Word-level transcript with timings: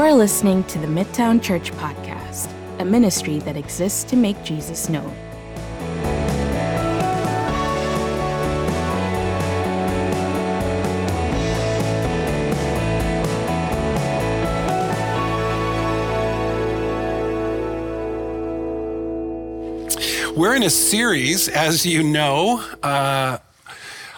You 0.00 0.06
are 0.06 0.14
listening 0.14 0.64
to 0.64 0.78
the 0.78 0.86
Midtown 0.86 1.42
Church 1.42 1.72
Podcast, 1.72 2.50
a 2.78 2.86
ministry 2.86 3.38
that 3.40 3.54
exists 3.54 4.02
to 4.04 4.16
make 4.16 4.42
Jesus 4.42 4.88
known. 4.88 5.14
We're 20.34 20.56
in 20.56 20.62
a 20.62 20.70
series, 20.70 21.50
as 21.50 21.84
you 21.84 22.02
know, 22.02 22.64
uh, 22.82 23.36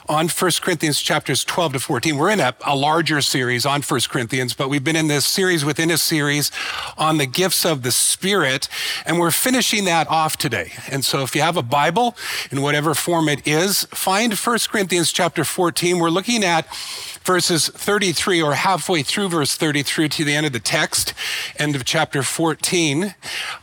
on 0.09 0.29
1 0.29 0.51
Corinthians 0.61 1.01
chapters 1.01 1.45
12 1.45 1.75
to 1.75 1.81
14. 1.81 2.17
We're 2.17 2.31
in 2.31 2.41
a, 2.41 2.55
a, 2.67 2.75
larger 2.75 3.21
series 3.21 3.65
on 3.65 3.83
1 3.83 4.01
Corinthians, 4.09 4.55
but 4.55 4.69
we've 4.69 4.83
been 4.83 4.97
in 4.97 5.09
this 5.09 5.27
series 5.27 5.65
within 5.65 5.91
a 5.91 5.99
series 5.99 6.51
on 6.99 7.19
the 7.19 7.27
gifts 7.27 7.65
of 7.65 7.83
the 7.83 7.93
Spirit, 7.93 8.69
and 9.07 9.19
we're 9.19 9.31
finishing 9.31 9.85
that 9.85 10.09
off 10.09 10.37
today. 10.37 10.73
And 10.91 11.05
so 11.05 11.23
if 11.23 11.35
you 11.35 11.43
have 11.43 11.57
a 11.57 11.63
Bible 11.63 12.17
in 12.51 12.63
whatever 12.63 12.95
form 12.95 13.29
it 13.29 13.47
is, 13.47 13.85
find 13.91 14.35
1 14.35 14.59
Corinthians 14.69 15.13
chapter 15.13 15.45
14. 15.45 15.99
We're 15.99 16.11
looking 16.11 16.45
at 16.45 16.67
verses 17.25 17.69
33 17.69 18.43
or 18.43 18.55
halfway 18.55 19.03
through 19.03 19.29
verse 19.29 19.57
33 19.57 20.09
to 20.09 20.25
the 20.25 20.35
end 20.35 20.47
of 20.47 20.53
the 20.53 20.61
text, 20.61 21.15
end 21.59 21.77
of 21.77 21.85
chapter 21.85 22.23
14. 22.23 23.15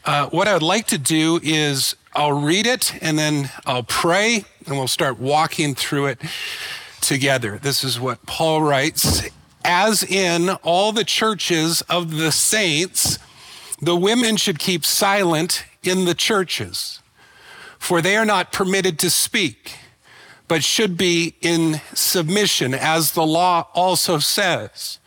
Uh, 0.06 0.30
what 0.30 0.48
I 0.48 0.54
would 0.54 0.64
like 0.64 0.88
to 0.88 0.98
do 0.98 1.40
is 1.44 1.96
I'll 2.14 2.42
read 2.42 2.66
it 2.66 2.94
and 3.02 3.20
then 3.20 3.52
I'll 3.66 3.84
pray 3.84 4.44
and 4.66 4.78
we'll 4.78 4.88
start 4.88 5.20
walking 5.20 5.76
through 5.76 6.08
it 6.08 6.22
together. 7.02 7.60
This 7.62 7.84
is 7.84 8.00
what 8.00 8.26
Paul 8.26 8.64
writes 8.64 9.30
As 9.64 10.04
in 10.04 10.50
all 10.64 10.92
the 10.92 11.04
churches 11.04 11.82
of 11.84 12.18
the 12.18 12.32
saints, 12.32 13.20
the 13.80 13.96
women 13.96 14.38
should 14.38 14.60
keep 14.60 14.86
silent 14.86 15.66
in 15.84 16.06
the 16.06 16.16
churches, 16.16 17.00
for 17.78 18.02
they 18.02 18.18
are 18.18 18.26
not 18.26 18.52
permitted 18.52 19.00
to 19.00 19.10
speak, 19.10 19.76
but 20.48 20.64
should 20.64 20.98
be 20.98 21.36
in 21.42 21.80
submission, 21.94 22.74
as 22.74 23.12
the 23.12 23.26
law 23.26 23.68
also 23.74 24.18
says. 24.18 24.98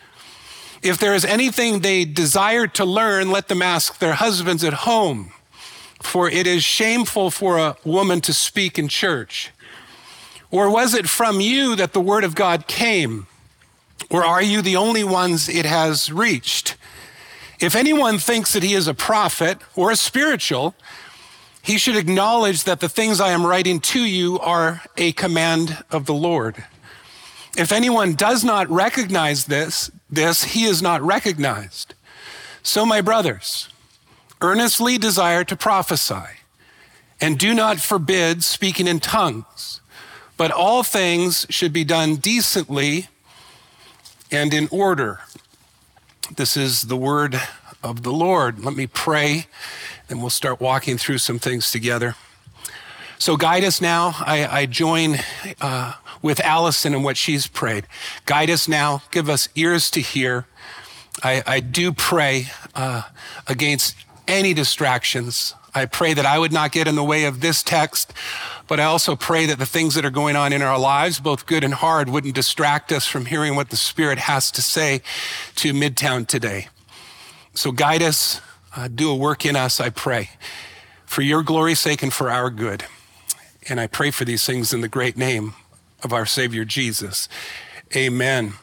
If 0.82 0.98
there 0.98 1.14
is 1.14 1.24
anything 1.24 1.80
they 1.80 2.04
desire 2.04 2.66
to 2.68 2.84
learn, 2.84 3.30
let 3.30 3.48
them 3.48 3.60
ask 3.60 3.98
their 3.98 4.14
husbands 4.14 4.64
at 4.64 4.72
home 4.72 5.32
for 6.04 6.28
it 6.28 6.46
is 6.46 6.64
shameful 6.64 7.30
for 7.30 7.58
a 7.58 7.76
woman 7.84 8.20
to 8.22 8.32
speak 8.32 8.78
in 8.78 8.88
church? 8.88 9.50
Or 10.50 10.70
was 10.70 10.94
it 10.94 11.08
from 11.08 11.40
you 11.40 11.74
that 11.76 11.92
the 11.92 12.00
word 12.00 12.24
of 12.24 12.34
God 12.34 12.66
came? 12.66 13.26
Or 14.10 14.24
are 14.24 14.42
you 14.42 14.60
the 14.60 14.76
only 14.76 15.04
ones 15.04 15.48
it 15.48 15.64
has 15.64 16.12
reached? 16.12 16.76
If 17.60 17.74
anyone 17.74 18.18
thinks 18.18 18.52
that 18.52 18.62
he 18.62 18.74
is 18.74 18.88
a 18.88 18.94
prophet 18.94 19.58
or 19.76 19.90
a 19.90 19.96
spiritual, 19.96 20.74
he 21.62 21.78
should 21.78 21.96
acknowledge 21.96 22.64
that 22.64 22.80
the 22.80 22.88
things 22.88 23.20
I 23.20 23.30
am 23.30 23.46
writing 23.46 23.80
to 23.80 24.00
you 24.00 24.38
are 24.40 24.82
a 24.96 25.12
command 25.12 25.84
of 25.90 26.06
the 26.06 26.14
Lord. 26.14 26.64
If 27.56 27.70
anyone 27.70 28.14
does 28.14 28.42
not 28.42 28.68
recognize 28.68 29.44
this, 29.44 29.90
this 30.10 30.42
he 30.44 30.64
is 30.64 30.82
not 30.82 31.00
recognized. 31.02 31.94
So 32.62 32.84
my 32.84 33.00
brothers, 33.00 33.68
earnestly 34.42 34.98
desire 34.98 35.44
to 35.44 35.56
prophesy, 35.56 36.40
and 37.20 37.38
do 37.38 37.54
not 37.54 37.80
forbid 37.80 38.44
speaking 38.44 38.86
in 38.86 39.00
tongues, 39.00 39.80
but 40.36 40.50
all 40.50 40.82
things 40.82 41.46
should 41.48 41.72
be 41.72 41.84
done 41.84 42.16
decently 42.16 43.06
and 44.30 44.52
in 44.52 44.68
order. 44.70 45.20
This 46.36 46.56
is 46.56 46.82
the 46.82 46.96
word 46.96 47.40
of 47.82 48.02
the 48.02 48.12
Lord. 48.12 48.64
Let 48.64 48.74
me 48.74 48.86
pray, 48.86 49.46
and 50.08 50.20
we'll 50.20 50.30
start 50.30 50.60
walking 50.60 50.98
through 50.98 51.18
some 51.18 51.38
things 51.38 51.70
together. 51.70 52.16
So, 53.18 53.36
guide 53.36 53.62
us 53.62 53.80
now. 53.80 54.14
I, 54.18 54.46
I 54.46 54.66
join 54.66 55.18
uh, 55.60 55.92
with 56.22 56.40
Allison 56.40 56.92
in 56.92 57.04
what 57.04 57.16
she's 57.16 57.46
prayed. 57.46 57.86
Guide 58.26 58.50
us 58.50 58.66
now. 58.66 59.02
Give 59.12 59.28
us 59.28 59.48
ears 59.54 59.90
to 59.92 60.00
hear. 60.00 60.46
I, 61.22 61.42
I 61.46 61.60
do 61.60 61.92
pray 61.92 62.48
uh, 62.74 63.02
against 63.46 63.94
any 64.28 64.54
distractions. 64.54 65.54
I 65.74 65.86
pray 65.86 66.12
that 66.14 66.26
I 66.26 66.38
would 66.38 66.52
not 66.52 66.72
get 66.72 66.86
in 66.86 66.96
the 66.96 67.04
way 67.04 67.24
of 67.24 67.40
this 67.40 67.62
text, 67.62 68.12
but 68.68 68.78
I 68.78 68.84
also 68.84 69.16
pray 69.16 69.46
that 69.46 69.58
the 69.58 69.66
things 69.66 69.94
that 69.94 70.04
are 70.04 70.10
going 70.10 70.36
on 70.36 70.52
in 70.52 70.60
our 70.60 70.78
lives, 70.78 71.18
both 71.18 71.46
good 71.46 71.64
and 71.64 71.74
hard, 71.74 72.08
wouldn't 72.08 72.34
distract 72.34 72.92
us 72.92 73.06
from 73.06 73.26
hearing 73.26 73.56
what 73.56 73.70
the 73.70 73.76
Spirit 73.76 74.18
has 74.18 74.50
to 74.52 74.62
say 74.62 75.00
to 75.56 75.72
Midtown 75.72 76.26
today. 76.26 76.68
So 77.54 77.72
guide 77.72 78.02
us, 78.02 78.40
uh, 78.76 78.88
do 78.88 79.10
a 79.10 79.16
work 79.16 79.46
in 79.46 79.56
us, 79.56 79.80
I 79.80 79.90
pray, 79.90 80.30
for 81.06 81.22
your 81.22 81.42
glory's 81.42 81.80
sake 81.80 82.02
and 82.02 82.12
for 82.12 82.30
our 82.30 82.50
good. 82.50 82.84
And 83.68 83.80
I 83.80 83.86
pray 83.86 84.10
for 84.10 84.24
these 84.24 84.44
things 84.44 84.72
in 84.72 84.80
the 84.80 84.88
great 84.88 85.16
name 85.16 85.54
of 86.02 86.12
our 86.12 86.26
Savior 86.26 86.64
Jesus. 86.64 87.28
Amen. 87.94 88.54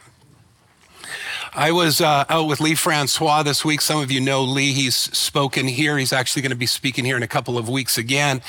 I 1.53 1.71
was 1.71 1.99
uh, 1.99 2.25
out 2.29 2.47
with 2.47 2.59
Lee 2.59 2.75
Francois 2.75 3.41
this 3.41 3.65
week. 3.65 3.81
Some 3.81 4.01
of 4.01 4.11
you 4.11 4.21
know 4.21 4.43
Lee. 4.43 4.71
He's 4.71 4.95
spoken 4.95 5.67
here. 5.67 5.97
He's 5.97 6.13
actually 6.13 6.43
going 6.43 6.51
to 6.51 6.57
be 6.57 6.67
speaking 6.67 7.05
here 7.05 7.17
in 7.17 7.23
a 7.23 7.27
couple 7.27 7.57
of 7.57 7.67
weeks 7.67 7.97
again. 7.97 8.41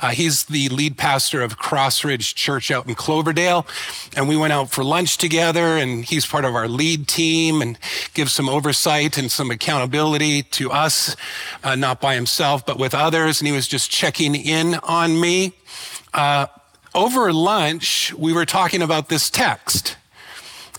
Uh, 0.00 0.08
he's 0.08 0.44
the 0.44 0.68
lead 0.68 0.98
pastor 0.98 1.42
of 1.42 1.58
Crossridge 1.58 2.34
Church 2.34 2.70
out 2.70 2.88
in 2.88 2.94
Cloverdale. 2.96 3.66
And 4.16 4.28
we 4.28 4.36
went 4.36 4.52
out 4.52 4.70
for 4.70 4.82
lunch 4.82 5.16
together, 5.16 5.76
and 5.76 6.04
he's 6.04 6.26
part 6.26 6.44
of 6.44 6.54
our 6.56 6.66
lead 6.66 7.06
team 7.06 7.62
and 7.62 7.78
gives 8.14 8.32
some 8.32 8.48
oversight 8.48 9.16
and 9.16 9.30
some 9.30 9.50
accountability 9.50 10.42
to 10.42 10.72
us, 10.72 11.14
uh, 11.62 11.76
not 11.76 12.00
by 12.00 12.16
himself, 12.16 12.66
but 12.66 12.78
with 12.78 12.94
others. 12.94 13.40
And 13.40 13.46
he 13.46 13.52
was 13.52 13.68
just 13.68 13.90
checking 13.90 14.34
in 14.34 14.74
on 14.82 15.20
me. 15.20 15.52
Uh, 16.12 16.46
over 16.96 17.32
lunch, 17.32 18.12
we 18.14 18.32
were 18.32 18.46
talking 18.46 18.82
about 18.82 19.08
this 19.08 19.30
text. 19.30 19.96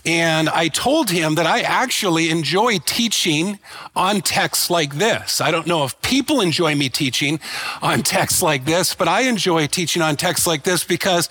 And 0.04 0.48
I 0.48 0.66
told 0.68 1.10
him 1.10 1.36
that 1.36 1.46
I 1.46 1.60
actually 1.60 2.30
enjoy 2.30 2.78
teaching 2.78 3.60
on 3.94 4.20
texts 4.20 4.68
like 4.68 4.94
this. 4.94 5.40
I 5.40 5.52
don't 5.52 5.66
know 5.66 5.84
if 5.84 6.00
people 6.02 6.40
enjoy 6.40 6.74
me 6.74 6.88
teaching 6.88 7.38
on 7.80 8.02
texts 8.02 8.42
like 8.42 8.64
this, 8.64 8.94
but 8.94 9.06
I 9.06 9.22
enjoy 9.22 9.68
teaching 9.68 10.02
on 10.02 10.16
texts 10.16 10.46
like 10.46 10.64
this 10.64 10.82
because 10.82 11.28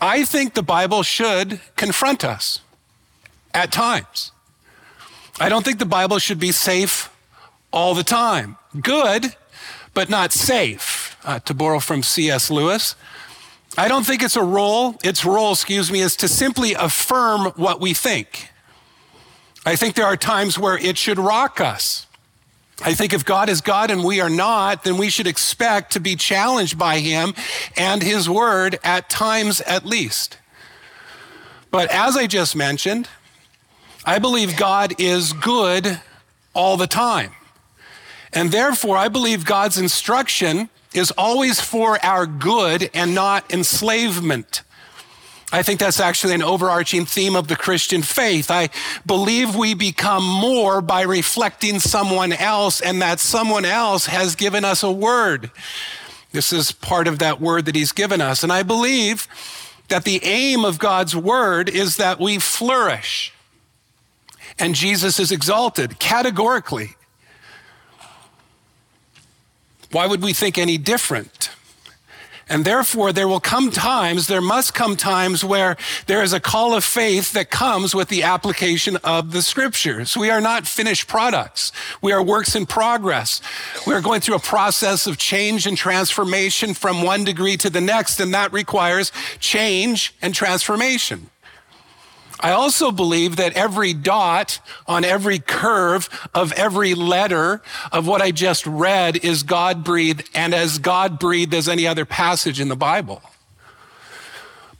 I 0.00 0.24
think 0.24 0.54
the 0.54 0.62
Bible 0.62 1.04
should 1.04 1.60
confront 1.76 2.24
us 2.24 2.60
at 3.54 3.70
times. 3.70 4.32
I 5.38 5.48
don't 5.48 5.64
think 5.64 5.78
the 5.78 5.86
Bible 5.86 6.18
should 6.18 6.40
be 6.40 6.50
safe 6.50 7.10
all 7.72 7.94
the 7.94 8.02
time. 8.02 8.56
Good, 8.80 9.36
but 9.94 10.10
not 10.10 10.32
safe, 10.32 11.16
uh, 11.24 11.38
to 11.40 11.54
borrow 11.54 11.78
from 11.78 12.02
C.S. 12.02 12.50
Lewis. 12.50 12.96
I 13.78 13.86
don't 13.86 14.04
think 14.04 14.24
it's 14.24 14.34
a 14.34 14.42
role, 14.42 14.96
its 15.04 15.24
role, 15.24 15.52
excuse 15.52 15.92
me, 15.92 16.00
is 16.00 16.16
to 16.16 16.26
simply 16.26 16.74
affirm 16.74 17.52
what 17.54 17.80
we 17.80 17.94
think. 17.94 18.50
I 19.64 19.76
think 19.76 19.94
there 19.94 20.04
are 20.04 20.16
times 20.16 20.58
where 20.58 20.76
it 20.76 20.98
should 20.98 21.16
rock 21.16 21.60
us. 21.60 22.08
I 22.84 22.94
think 22.94 23.12
if 23.12 23.24
God 23.24 23.48
is 23.48 23.60
God 23.60 23.92
and 23.92 24.02
we 24.02 24.20
are 24.20 24.28
not, 24.28 24.82
then 24.82 24.96
we 24.96 25.10
should 25.10 25.28
expect 25.28 25.92
to 25.92 26.00
be 26.00 26.16
challenged 26.16 26.76
by 26.76 26.98
Him 26.98 27.34
and 27.76 28.02
His 28.02 28.28
Word 28.28 28.80
at 28.82 29.08
times 29.08 29.60
at 29.60 29.86
least. 29.86 30.38
But 31.70 31.88
as 31.92 32.16
I 32.16 32.26
just 32.26 32.56
mentioned, 32.56 33.08
I 34.04 34.18
believe 34.18 34.56
God 34.56 35.00
is 35.00 35.32
good 35.32 36.00
all 36.52 36.76
the 36.76 36.88
time. 36.88 37.30
And 38.32 38.50
therefore, 38.50 38.96
I 38.96 39.06
believe 39.06 39.44
God's 39.44 39.78
instruction 39.78 40.68
is 40.98 41.10
always 41.12 41.60
for 41.60 42.04
our 42.04 42.26
good 42.26 42.90
and 42.92 43.14
not 43.14 43.50
enslavement. 43.52 44.62
I 45.50 45.62
think 45.62 45.80
that's 45.80 46.00
actually 46.00 46.34
an 46.34 46.42
overarching 46.42 47.06
theme 47.06 47.34
of 47.34 47.48
the 47.48 47.56
Christian 47.56 48.02
faith. 48.02 48.50
I 48.50 48.68
believe 49.06 49.56
we 49.56 49.72
become 49.72 50.22
more 50.22 50.82
by 50.82 51.02
reflecting 51.02 51.80
someone 51.80 52.32
else, 52.34 52.82
and 52.82 53.00
that 53.00 53.18
someone 53.18 53.64
else 53.64 54.06
has 54.06 54.34
given 54.34 54.62
us 54.62 54.82
a 54.82 54.92
word. 54.92 55.50
This 56.32 56.52
is 56.52 56.72
part 56.72 57.08
of 57.08 57.18
that 57.20 57.40
word 57.40 57.64
that 57.64 57.74
he's 57.74 57.92
given 57.92 58.20
us. 58.20 58.42
And 58.42 58.52
I 58.52 58.62
believe 58.62 59.26
that 59.88 60.04
the 60.04 60.22
aim 60.22 60.66
of 60.66 60.78
God's 60.78 61.16
word 61.16 61.70
is 61.70 61.96
that 61.96 62.20
we 62.20 62.38
flourish. 62.38 63.32
And 64.58 64.74
Jesus 64.74 65.18
is 65.18 65.32
exalted 65.32 65.98
categorically. 65.98 66.96
Why 69.90 70.06
would 70.06 70.22
we 70.22 70.32
think 70.32 70.58
any 70.58 70.78
different? 70.78 71.50
And 72.50 72.64
therefore, 72.64 73.12
there 73.12 73.28
will 73.28 73.40
come 73.40 73.70
times, 73.70 74.26
there 74.26 74.40
must 74.40 74.72
come 74.72 74.96
times 74.96 75.44
where 75.44 75.76
there 76.06 76.22
is 76.22 76.32
a 76.32 76.40
call 76.40 76.74
of 76.74 76.82
faith 76.82 77.32
that 77.32 77.50
comes 77.50 77.94
with 77.94 78.08
the 78.08 78.22
application 78.22 78.96
of 79.04 79.32
the 79.32 79.42
scriptures. 79.42 80.16
We 80.16 80.30
are 80.30 80.40
not 80.40 80.66
finished 80.66 81.08
products. 81.08 81.72
We 82.00 82.12
are 82.12 82.22
works 82.22 82.56
in 82.56 82.64
progress. 82.64 83.42
We 83.86 83.92
are 83.92 84.00
going 84.00 84.22
through 84.22 84.36
a 84.36 84.40
process 84.40 85.06
of 85.06 85.18
change 85.18 85.66
and 85.66 85.76
transformation 85.76 86.72
from 86.72 87.02
one 87.02 87.22
degree 87.22 87.58
to 87.58 87.68
the 87.68 87.82
next, 87.82 88.18
and 88.18 88.32
that 88.32 88.52
requires 88.52 89.12
change 89.40 90.14
and 90.22 90.34
transformation. 90.34 91.28
I 92.40 92.52
also 92.52 92.92
believe 92.92 93.36
that 93.36 93.54
every 93.54 93.92
dot 93.92 94.60
on 94.86 95.04
every 95.04 95.38
curve 95.40 96.08
of 96.34 96.52
every 96.52 96.94
letter 96.94 97.60
of 97.90 98.06
what 98.06 98.22
I 98.22 98.30
just 98.30 98.66
read 98.66 99.24
is 99.24 99.42
God 99.42 99.82
breathed 99.82 100.28
and 100.34 100.54
as 100.54 100.78
God 100.78 101.18
breathed 101.18 101.52
as 101.52 101.68
any 101.68 101.86
other 101.86 102.04
passage 102.04 102.60
in 102.60 102.68
the 102.68 102.76
Bible. 102.76 103.22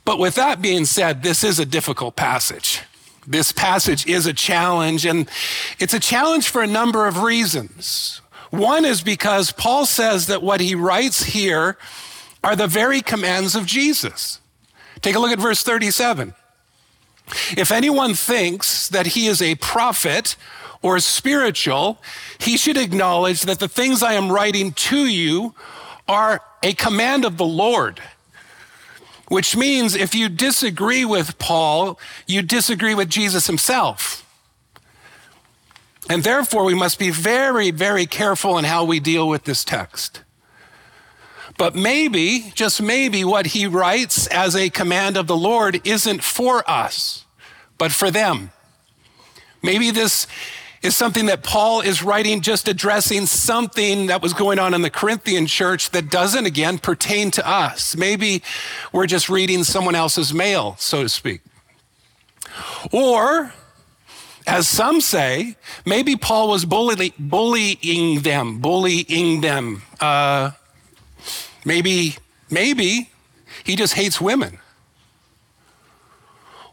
But 0.05 0.19
with 0.19 0.35
that 0.35 0.61
being 0.61 0.85
said, 0.85 1.21
this 1.21 1.43
is 1.43 1.59
a 1.59 1.65
difficult 1.65 2.15
passage. 2.15 2.81
This 3.27 3.51
passage 3.51 4.07
is 4.07 4.25
a 4.25 4.33
challenge, 4.33 5.05
and 5.05 5.29
it's 5.77 5.93
a 5.93 5.99
challenge 5.99 6.49
for 6.49 6.63
a 6.63 6.67
number 6.67 7.05
of 7.05 7.21
reasons. 7.21 8.21
One 8.49 8.85
is 8.85 9.03
because 9.03 9.51
Paul 9.51 9.85
says 9.85 10.25
that 10.27 10.41
what 10.41 10.61
he 10.61 10.73
writes 10.73 11.23
here 11.25 11.77
are 12.43 12.55
the 12.55 12.65
very 12.65 13.01
commands 13.01 13.55
of 13.55 13.67
Jesus. 13.67 14.39
Take 15.01 15.15
a 15.15 15.19
look 15.19 15.31
at 15.31 15.39
verse 15.39 15.61
37. 15.61 16.33
If 17.57 17.71
anyone 17.71 18.13
thinks 18.13 18.87
that 18.89 19.07
he 19.07 19.27
is 19.27 19.41
a 19.41 19.55
prophet 19.55 20.35
or 20.81 20.99
spiritual, 20.99 22.01
he 22.39 22.57
should 22.57 22.77
acknowledge 22.77 23.43
that 23.43 23.59
the 23.59 23.67
things 23.67 24.01
I 24.01 24.13
am 24.13 24.31
writing 24.31 24.71
to 24.73 25.05
you 25.05 25.53
are 26.07 26.41
a 26.63 26.73
command 26.73 27.25
of 27.25 27.37
the 27.37 27.45
Lord. 27.45 28.01
Which 29.27 29.55
means 29.55 29.95
if 29.95 30.15
you 30.15 30.27
disagree 30.27 31.05
with 31.05 31.37
Paul, 31.37 31.99
you 32.25 32.41
disagree 32.41 32.95
with 32.95 33.09
Jesus 33.09 33.45
himself. 33.45 34.25
And 36.09 36.23
therefore, 36.23 36.63
we 36.63 36.73
must 36.73 36.97
be 36.97 37.11
very, 37.11 37.69
very 37.69 38.07
careful 38.07 38.57
in 38.57 38.65
how 38.65 38.83
we 38.83 38.99
deal 38.99 39.27
with 39.27 39.43
this 39.43 39.63
text. 39.63 40.23
But 41.59 41.75
maybe, 41.75 42.53
just 42.55 42.81
maybe, 42.81 43.25
what 43.25 43.47
he 43.47 43.67
writes 43.67 44.27
as 44.27 44.55
a 44.55 44.69
command 44.69 45.17
of 45.17 45.27
the 45.27 45.35
Lord 45.35 45.85
isn't 45.85 46.23
for 46.23 46.63
us, 46.71 47.25
but 47.77 47.91
for 47.91 48.09
them. 48.09 48.51
Maybe 49.61 49.91
this 49.91 50.25
is 50.81 50.95
something 50.95 51.25
that 51.25 51.43
Paul 51.43 51.81
is 51.81 52.01
writing 52.01 52.39
just 52.39 52.69
addressing 52.69 53.25
something 53.25 54.07
that 54.07 54.21
was 54.21 54.33
going 54.33 54.57
on 54.57 54.73
in 54.73 54.83
the 54.83 54.89
Corinthian 54.89 55.47
church 55.47 55.89
that 55.89 56.09
doesn't, 56.09 56.45
again, 56.45 56.77
pertain 56.77 57.29
to 57.31 57.45
us. 57.45 57.93
Maybe 57.93 58.41
we're 58.93 59.05
just 59.05 59.27
reading 59.27 59.65
someone 59.65 59.95
else's 59.95 60.33
mail, 60.33 60.77
so 60.79 61.03
to 61.03 61.09
speak. 61.09 61.41
Or, 62.93 63.51
as 64.47 64.65
some 64.69 65.01
say, 65.01 65.57
maybe 65.85 66.15
Paul 66.15 66.47
was 66.47 66.63
bully, 66.63 67.13
bullying 67.19 68.21
them, 68.21 68.59
bullying 68.59 69.41
them. 69.41 69.81
Uh, 69.99 70.51
Maybe, 71.65 72.17
maybe 72.49 73.09
he 73.63 73.75
just 73.75 73.93
hates 73.93 74.19
women. 74.19 74.59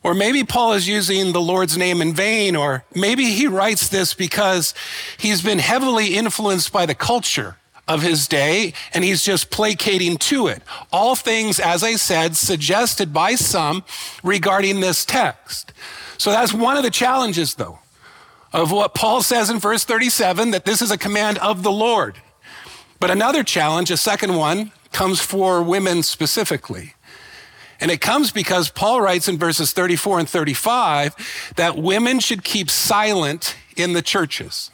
Or 0.03 0.15
maybe 0.15 0.44
Paul 0.44 0.75
is 0.75 0.87
using 0.87 1.33
the 1.33 1.41
Lord's 1.41 1.77
name 1.77 2.00
in 2.00 2.15
vain, 2.15 2.55
or 2.55 2.85
maybe 2.94 3.25
he 3.25 3.49
writes 3.49 3.88
this 3.88 4.15
because 4.15 4.73
he's 5.19 5.43
been 5.43 5.59
heavily 5.59 6.15
influenced 6.15 6.73
by 6.73 6.87
the 6.87 6.94
culture 6.94 7.56
of 7.88 8.03
his 8.03 8.27
day 8.27 8.73
and 8.94 9.05
he's 9.05 9.25
just 9.25 9.50
placating 9.50 10.17
to 10.17 10.49
it. 10.49 10.62
All 10.93 11.15
things, 11.15 11.59
as 11.59 11.82
I 11.82 11.94
said, 11.97 12.37
suggested 12.37 13.12
by 13.12 13.35
some 13.35 13.85
regarding 14.23 14.81
this 14.81 15.05
text. 15.05 15.73
So 16.19 16.31
that's 16.31 16.53
one 16.53 16.77
of 16.77 16.82
the 16.82 16.91
challenges, 16.91 17.55
though, 17.55 17.81
of 18.53 18.73
what 18.73 18.94
Paul 18.94 19.23
says 19.23 19.50
in 19.50 19.59
verse 19.59 19.85
37 19.85 20.53
that 20.53 20.65
this 20.65 20.82
is 20.82 20.91
a 20.91 20.99
command 20.99 21.39
of 21.39 21.62
the 21.62 21.73
Lord. 21.73 22.17
But 22.98 23.10
another 23.10 23.44
challenge, 23.44 23.90
a 23.90 23.96
second 23.96 24.34
one, 24.37 24.72
comes 24.93 25.20
for 25.20 25.62
women 25.62 26.02
specifically. 26.02 26.94
And 27.81 27.90
it 27.90 28.00
comes 28.00 28.31
because 28.31 28.70
Paul 28.70 29.02
writes 29.02 29.28
in 29.28 29.38
verses 29.38 29.72
34 29.72 30.20
and 30.20 30.28
35 30.28 31.52
that 31.56 31.76
women 31.76 32.20
should 32.20 32.43
keep 32.43 32.70
silent 32.70 33.56
in 33.76 33.93
the 33.93 34.02
churches. 34.02 34.70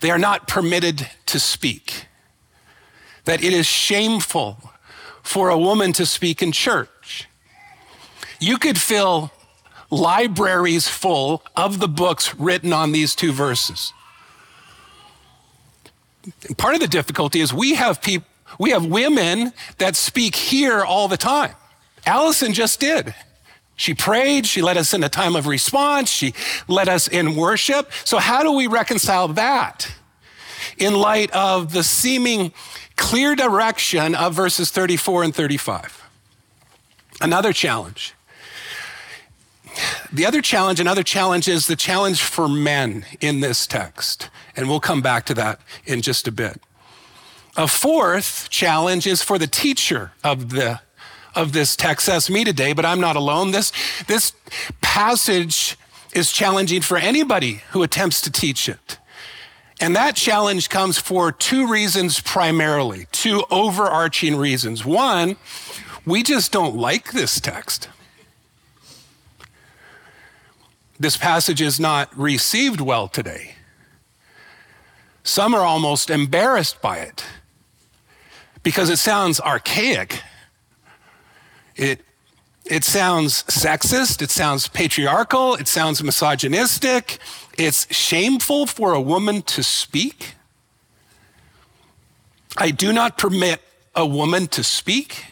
They 0.00 0.10
are 0.10 0.18
not 0.18 0.48
permitted 0.48 1.08
to 1.26 1.38
speak. 1.38 2.06
That 3.24 3.44
it 3.44 3.52
is 3.52 3.66
shameful 3.66 4.72
for 5.22 5.50
a 5.50 5.58
woman 5.58 5.92
to 5.92 6.06
speak 6.06 6.42
in 6.42 6.52
church. 6.52 7.28
You 8.40 8.58
could 8.58 8.78
fill 8.78 9.30
libraries 9.90 10.88
full 10.88 11.42
of 11.54 11.80
the 11.80 11.88
books 11.88 12.34
written 12.34 12.72
on 12.72 12.92
these 12.92 13.14
two 13.14 13.32
verses. 13.32 13.92
Part 16.56 16.74
of 16.74 16.80
the 16.80 16.88
difficulty 16.88 17.40
is 17.40 17.52
we 17.52 17.74
have 17.74 18.00
people 18.02 18.26
we 18.58 18.70
have 18.70 18.86
women 18.86 19.52
that 19.78 19.96
speak 19.96 20.34
here 20.34 20.82
all 20.82 21.08
the 21.08 21.16
time. 21.16 21.54
Allison 22.06 22.54
just 22.54 22.80
did. 22.80 23.14
She 23.76 23.94
prayed. 23.94 24.46
She 24.46 24.62
led 24.62 24.76
us 24.76 24.94
in 24.94 25.04
a 25.04 25.08
time 25.08 25.36
of 25.36 25.46
response. 25.46 26.10
She 26.10 26.34
led 26.66 26.88
us 26.88 27.06
in 27.06 27.36
worship. 27.36 27.92
So, 28.04 28.18
how 28.18 28.42
do 28.42 28.52
we 28.52 28.66
reconcile 28.66 29.28
that 29.28 29.92
in 30.78 30.94
light 30.94 31.30
of 31.32 31.72
the 31.72 31.84
seeming 31.84 32.52
clear 32.96 33.36
direction 33.36 34.14
of 34.14 34.34
verses 34.34 34.70
34 34.70 35.24
and 35.24 35.34
35? 35.34 36.02
Another 37.20 37.52
challenge. 37.52 38.14
The 40.12 40.26
other 40.26 40.42
challenge, 40.42 40.80
another 40.80 41.04
challenge 41.04 41.46
is 41.46 41.66
the 41.68 41.76
challenge 41.76 42.20
for 42.20 42.48
men 42.48 43.04
in 43.20 43.40
this 43.40 43.66
text. 43.66 44.27
And 44.58 44.68
we'll 44.68 44.80
come 44.80 45.00
back 45.00 45.24
to 45.26 45.34
that 45.34 45.60
in 45.86 46.02
just 46.02 46.26
a 46.26 46.32
bit. 46.32 46.60
A 47.56 47.68
fourth 47.68 48.48
challenge 48.50 49.06
is 49.06 49.22
for 49.22 49.38
the 49.38 49.46
teacher 49.46 50.10
of 50.24 50.50
the 50.50 50.80
of 51.32 51.52
this 51.52 51.76
text. 51.76 52.08
That's 52.08 52.28
me 52.28 52.42
today, 52.42 52.72
but 52.72 52.84
I'm 52.84 53.00
not 53.00 53.14
alone. 53.14 53.52
This 53.52 53.72
this 54.08 54.32
passage 54.80 55.78
is 56.12 56.32
challenging 56.32 56.82
for 56.82 56.98
anybody 56.98 57.62
who 57.70 57.84
attempts 57.84 58.20
to 58.22 58.32
teach 58.32 58.68
it. 58.68 58.98
And 59.80 59.94
that 59.94 60.16
challenge 60.16 60.68
comes 60.68 60.98
for 60.98 61.30
two 61.30 61.68
reasons 61.68 62.20
primarily, 62.20 63.06
two 63.12 63.44
overarching 63.52 64.34
reasons. 64.34 64.84
One, 64.84 65.36
we 66.04 66.24
just 66.24 66.50
don't 66.50 66.74
like 66.74 67.12
this 67.12 67.38
text. 67.38 67.88
This 70.98 71.16
passage 71.16 71.62
is 71.62 71.78
not 71.78 72.10
received 72.18 72.80
well 72.80 73.06
today. 73.06 73.54
Some 75.28 75.54
are 75.54 75.60
almost 75.60 76.08
embarrassed 76.08 76.80
by 76.80 77.00
it 77.00 77.22
because 78.62 78.88
it 78.88 78.96
sounds 78.96 79.38
archaic. 79.38 80.22
It, 81.76 82.00
it 82.64 82.82
sounds 82.82 83.42
sexist. 83.42 84.22
It 84.22 84.30
sounds 84.30 84.68
patriarchal. 84.68 85.54
It 85.56 85.68
sounds 85.68 86.02
misogynistic. 86.02 87.18
It's 87.58 87.94
shameful 87.94 88.64
for 88.64 88.94
a 88.94 89.00
woman 89.02 89.42
to 89.42 89.62
speak. 89.62 90.34
I 92.56 92.70
do 92.70 92.90
not 92.90 93.18
permit 93.18 93.60
a 93.94 94.06
woman 94.06 94.46
to 94.46 94.64
speak. 94.64 95.26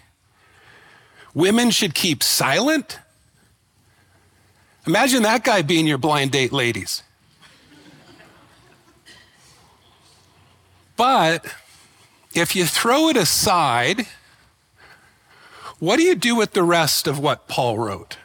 Women 1.32 1.70
should 1.70 1.94
keep 1.94 2.22
silent. 2.22 2.98
Imagine 4.86 5.22
that 5.22 5.42
guy 5.42 5.62
being 5.62 5.86
your 5.86 5.96
blind 5.96 6.32
date, 6.32 6.52
ladies. 6.52 7.02
But 10.96 11.44
if 12.34 12.56
you 12.56 12.64
throw 12.66 13.08
it 13.08 13.16
aside, 13.16 14.06
what 15.78 15.96
do 15.96 16.02
you 16.02 16.14
do 16.14 16.34
with 16.34 16.52
the 16.52 16.62
rest 16.62 17.06
of 17.06 17.18
what 17.18 17.48
Paul 17.48 17.78
wrote? 17.78 18.16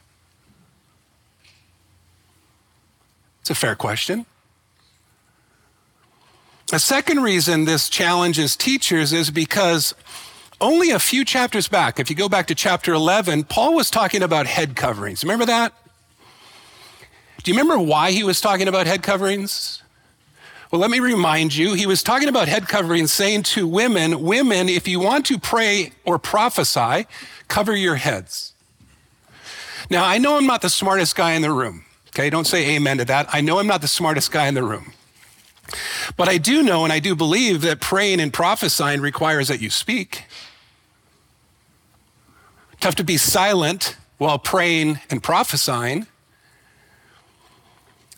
It's 3.41 3.49
a 3.49 3.55
fair 3.55 3.75
question. 3.75 4.25
A 6.73 6.79
second 6.79 7.21
reason 7.21 7.65
this 7.65 7.89
challenges 7.89 8.55
teachers 8.55 9.11
is 9.11 9.29
because 9.29 9.93
only 10.61 10.91
a 10.91 10.99
few 10.99 11.25
chapters 11.25 11.67
back, 11.67 11.99
if 11.99 12.09
you 12.09 12.15
go 12.15 12.29
back 12.29 12.47
to 12.47 12.55
chapter 12.55 12.93
11, 12.93 13.45
Paul 13.45 13.75
was 13.75 13.89
talking 13.89 14.21
about 14.21 14.47
head 14.47 14.75
coverings. 14.75 15.23
Remember 15.23 15.45
that? 15.45 15.73
Do 17.43 17.51
you 17.51 17.57
remember 17.57 17.83
why 17.83 18.11
he 18.11 18.23
was 18.23 18.39
talking 18.39 18.67
about 18.67 18.87
head 18.87 19.03
coverings? 19.03 19.80
Well, 20.71 20.79
let 20.79 20.89
me 20.89 21.01
remind 21.01 21.53
you, 21.53 21.73
he 21.73 21.85
was 21.85 22.01
talking 22.01 22.29
about 22.29 22.47
head 22.47 22.69
covering, 22.69 23.05
saying 23.07 23.43
to 23.43 23.67
women, 23.67 24.21
women, 24.21 24.69
if 24.69 24.87
you 24.87 25.01
want 25.01 25.25
to 25.25 25.37
pray 25.37 25.91
or 26.05 26.17
prophesy, 26.17 27.07
cover 27.49 27.75
your 27.75 27.95
heads. 27.95 28.53
Now, 29.89 30.05
I 30.05 30.17
know 30.17 30.37
I'm 30.37 30.47
not 30.47 30.61
the 30.61 30.69
smartest 30.69 31.17
guy 31.17 31.33
in 31.33 31.41
the 31.41 31.51
room. 31.51 31.83
Okay, 32.09 32.29
don't 32.29 32.47
say 32.47 32.75
amen 32.75 32.99
to 32.99 33.05
that. 33.05 33.27
I 33.33 33.41
know 33.41 33.59
I'm 33.59 33.67
not 33.67 33.81
the 33.81 33.87
smartest 33.89 34.31
guy 34.31 34.47
in 34.47 34.53
the 34.53 34.63
room. 34.63 34.93
But 36.15 36.29
I 36.29 36.37
do 36.37 36.63
know 36.63 36.85
and 36.85 36.93
I 36.93 36.99
do 36.99 37.15
believe 37.15 37.61
that 37.61 37.81
praying 37.81 38.21
and 38.21 38.31
prophesying 38.31 39.01
requires 39.01 39.49
that 39.49 39.59
you 39.59 39.69
speak. 39.69 40.23
Tough 42.79 42.95
to 42.95 43.03
be 43.03 43.17
silent 43.17 43.97
while 44.17 44.39
praying 44.39 44.99
and 45.09 45.21
prophesying. 45.21 46.07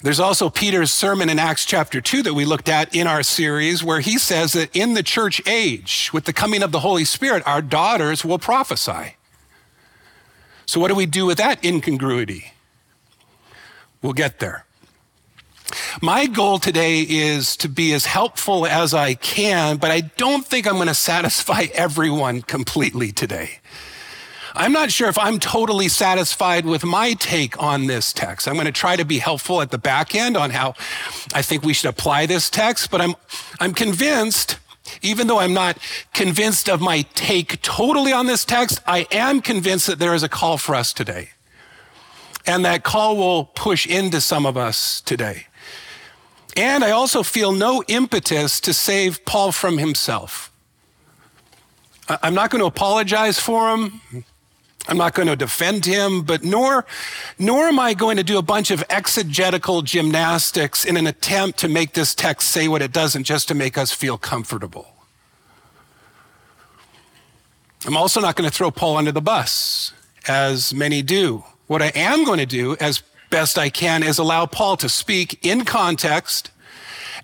There's 0.04 0.20
also 0.20 0.50
Peter's 0.50 0.92
sermon 0.92 1.30
in 1.30 1.40
Acts 1.40 1.64
chapter 1.64 2.02
2 2.02 2.24
that 2.24 2.34
we 2.34 2.44
looked 2.44 2.68
at 2.68 2.94
in 2.94 3.08
our 3.08 3.24
series, 3.24 3.86
where 3.86 4.02
he 4.02 4.18
says 4.18 4.52
that 4.52 4.76
in 4.76 4.96
the 4.96 5.02
church 5.02 5.42
age, 5.48 6.12
with 6.12 6.26
the 6.26 6.34
coming 6.34 6.62
of 6.62 6.74
the 6.74 6.82
Holy 6.82 7.06
Spirit, 7.06 7.42
our 7.46 7.62
daughters 7.62 8.26
will 8.26 8.38
prophesy. 8.38 9.16
So, 10.66 10.82
what 10.82 10.90
do 10.90 10.96
we 10.96 11.06
do 11.06 11.26
with 11.26 11.38
that 11.38 11.64
incongruity? 11.64 12.52
We'll 14.02 14.12
get 14.12 14.40
there. 14.40 14.66
My 16.02 16.26
goal 16.26 16.60
today 16.60 17.00
is 17.08 17.56
to 17.58 17.70
be 17.70 17.94
as 17.94 18.06
helpful 18.06 18.68
as 18.68 18.94
I 18.94 19.14
can, 19.14 19.78
but 19.78 19.90
I 19.90 20.02
don't 20.02 20.46
think 20.46 20.68
I'm 20.68 20.76
going 20.76 20.90
to 20.90 20.94
satisfy 20.94 21.68
everyone 21.74 22.42
completely 22.42 23.14
today. 23.14 23.60
I'm 24.56 24.72
not 24.72 24.92
sure 24.92 25.10
if 25.10 25.18
I'm 25.18 25.40
totally 25.40 25.90
satisfied 25.90 26.66
with 26.66 26.84
my 26.84 27.14
take 27.14 27.62
on 27.62 27.88
this 27.88 28.14
text. 28.14 28.48
I'm 28.48 28.54
going 28.54 28.68
to 28.68 28.72
try 28.72 28.96
to 28.96 29.06
be 29.06 29.18
helpful 29.18 29.62
at 29.62 29.72
the 29.72 29.80
back 29.80 30.14
end 30.14 30.38
on 30.38 30.52
how 30.52 30.76
I 31.34 31.42
think 31.42 31.64
we 31.64 31.74
should 31.74 31.90
apply 31.90 32.28
this 32.28 32.52
text, 32.52 32.92
but 32.92 33.02
I'm, 33.02 33.16
I'm 33.60 33.74
convinced, 33.74 34.60
even 35.02 35.26
though 35.26 35.40
I'm 35.40 35.56
not 35.56 35.80
convinced 36.14 36.70
of 36.70 36.82
my 36.82 37.02
take 37.16 37.62
totally 37.64 38.14
on 38.14 38.28
this 38.28 38.46
text, 38.46 38.80
I 38.86 39.08
am 39.12 39.42
convinced 39.42 39.88
that 39.88 39.98
there 39.98 40.14
is 40.14 40.22
a 40.22 40.30
call 40.30 40.58
for 40.58 40.76
us 40.76 40.94
today. 40.94 41.30
And 42.46 42.64
that 42.64 42.84
call 42.84 43.18
will 43.18 43.46
push 43.46 43.88
into 43.88 44.22
some 44.22 44.46
of 44.46 44.56
us 44.56 45.02
today. 45.02 45.48
And 46.56 46.84
I 46.84 46.92
also 46.92 47.24
feel 47.24 47.54
no 47.54 47.84
impetus 47.88 48.60
to 48.62 48.74
save 48.74 49.26
Paul 49.26 49.52
from 49.52 49.80
himself. 49.80 50.52
I'm 52.08 52.36
not 52.36 52.52
going 52.52 52.60
to 52.60 52.68
apologize 52.68 53.40
for 53.40 53.76
him. 53.76 54.02
I'm 54.88 54.98
not 54.98 55.14
going 55.14 55.30
to 55.30 55.36
defend 55.36 55.86
him, 55.86 56.24
but 56.24 56.44
nor, 56.44 56.86
nor 57.40 57.68
am 57.68 57.80
I 57.80 57.94
going 57.94 58.18
to 58.18 58.24
do 58.24 58.38
a 58.38 58.42
bunch 58.42 58.70
of 58.70 58.84
exegetical 58.90 59.82
gymnastics 59.82 60.84
in 60.84 60.98
an 60.98 61.08
attempt 61.08 61.60
to 61.60 61.70
make 61.70 61.94
this 61.94 62.14
text 62.14 62.50
say 62.50 62.68
what 62.68 62.82
it 62.82 62.92
doesn't 62.92 63.24
just 63.24 63.48
to 63.48 63.56
make 63.56 63.78
us 63.78 63.94
feel 63.94 64.18
comfortable. 64.18 64.88
I'm 67.86 67.96
also 67.96 68.20
not 68.20 68.36
going 68.36 68.50
to 68.50 68.56
throw 68.56 68.72
Paul 68.72 68.98
under 68.98 69.12
the 69.12 69.22
bus, 69.22 69.94
as 70.28 70.74
many 70.74 71.02
do. 71.02 71.44
What 71.68 71.82
I 71.82 71.92
am 71.96 72.26
going 72.26 72.40
to 72.40 72.46
do, 72.46 72.76
as 72.80 73.04
best 73.30 73.58
I 73.58 73.70
can, 73.70 74.04
is 74.04 74.18
allow 74.18 74.46
Paul 74.46 74.78
to 74.78 74.90
speak 74.90 75.46
in 75.46 75.64
context 75.64 76.52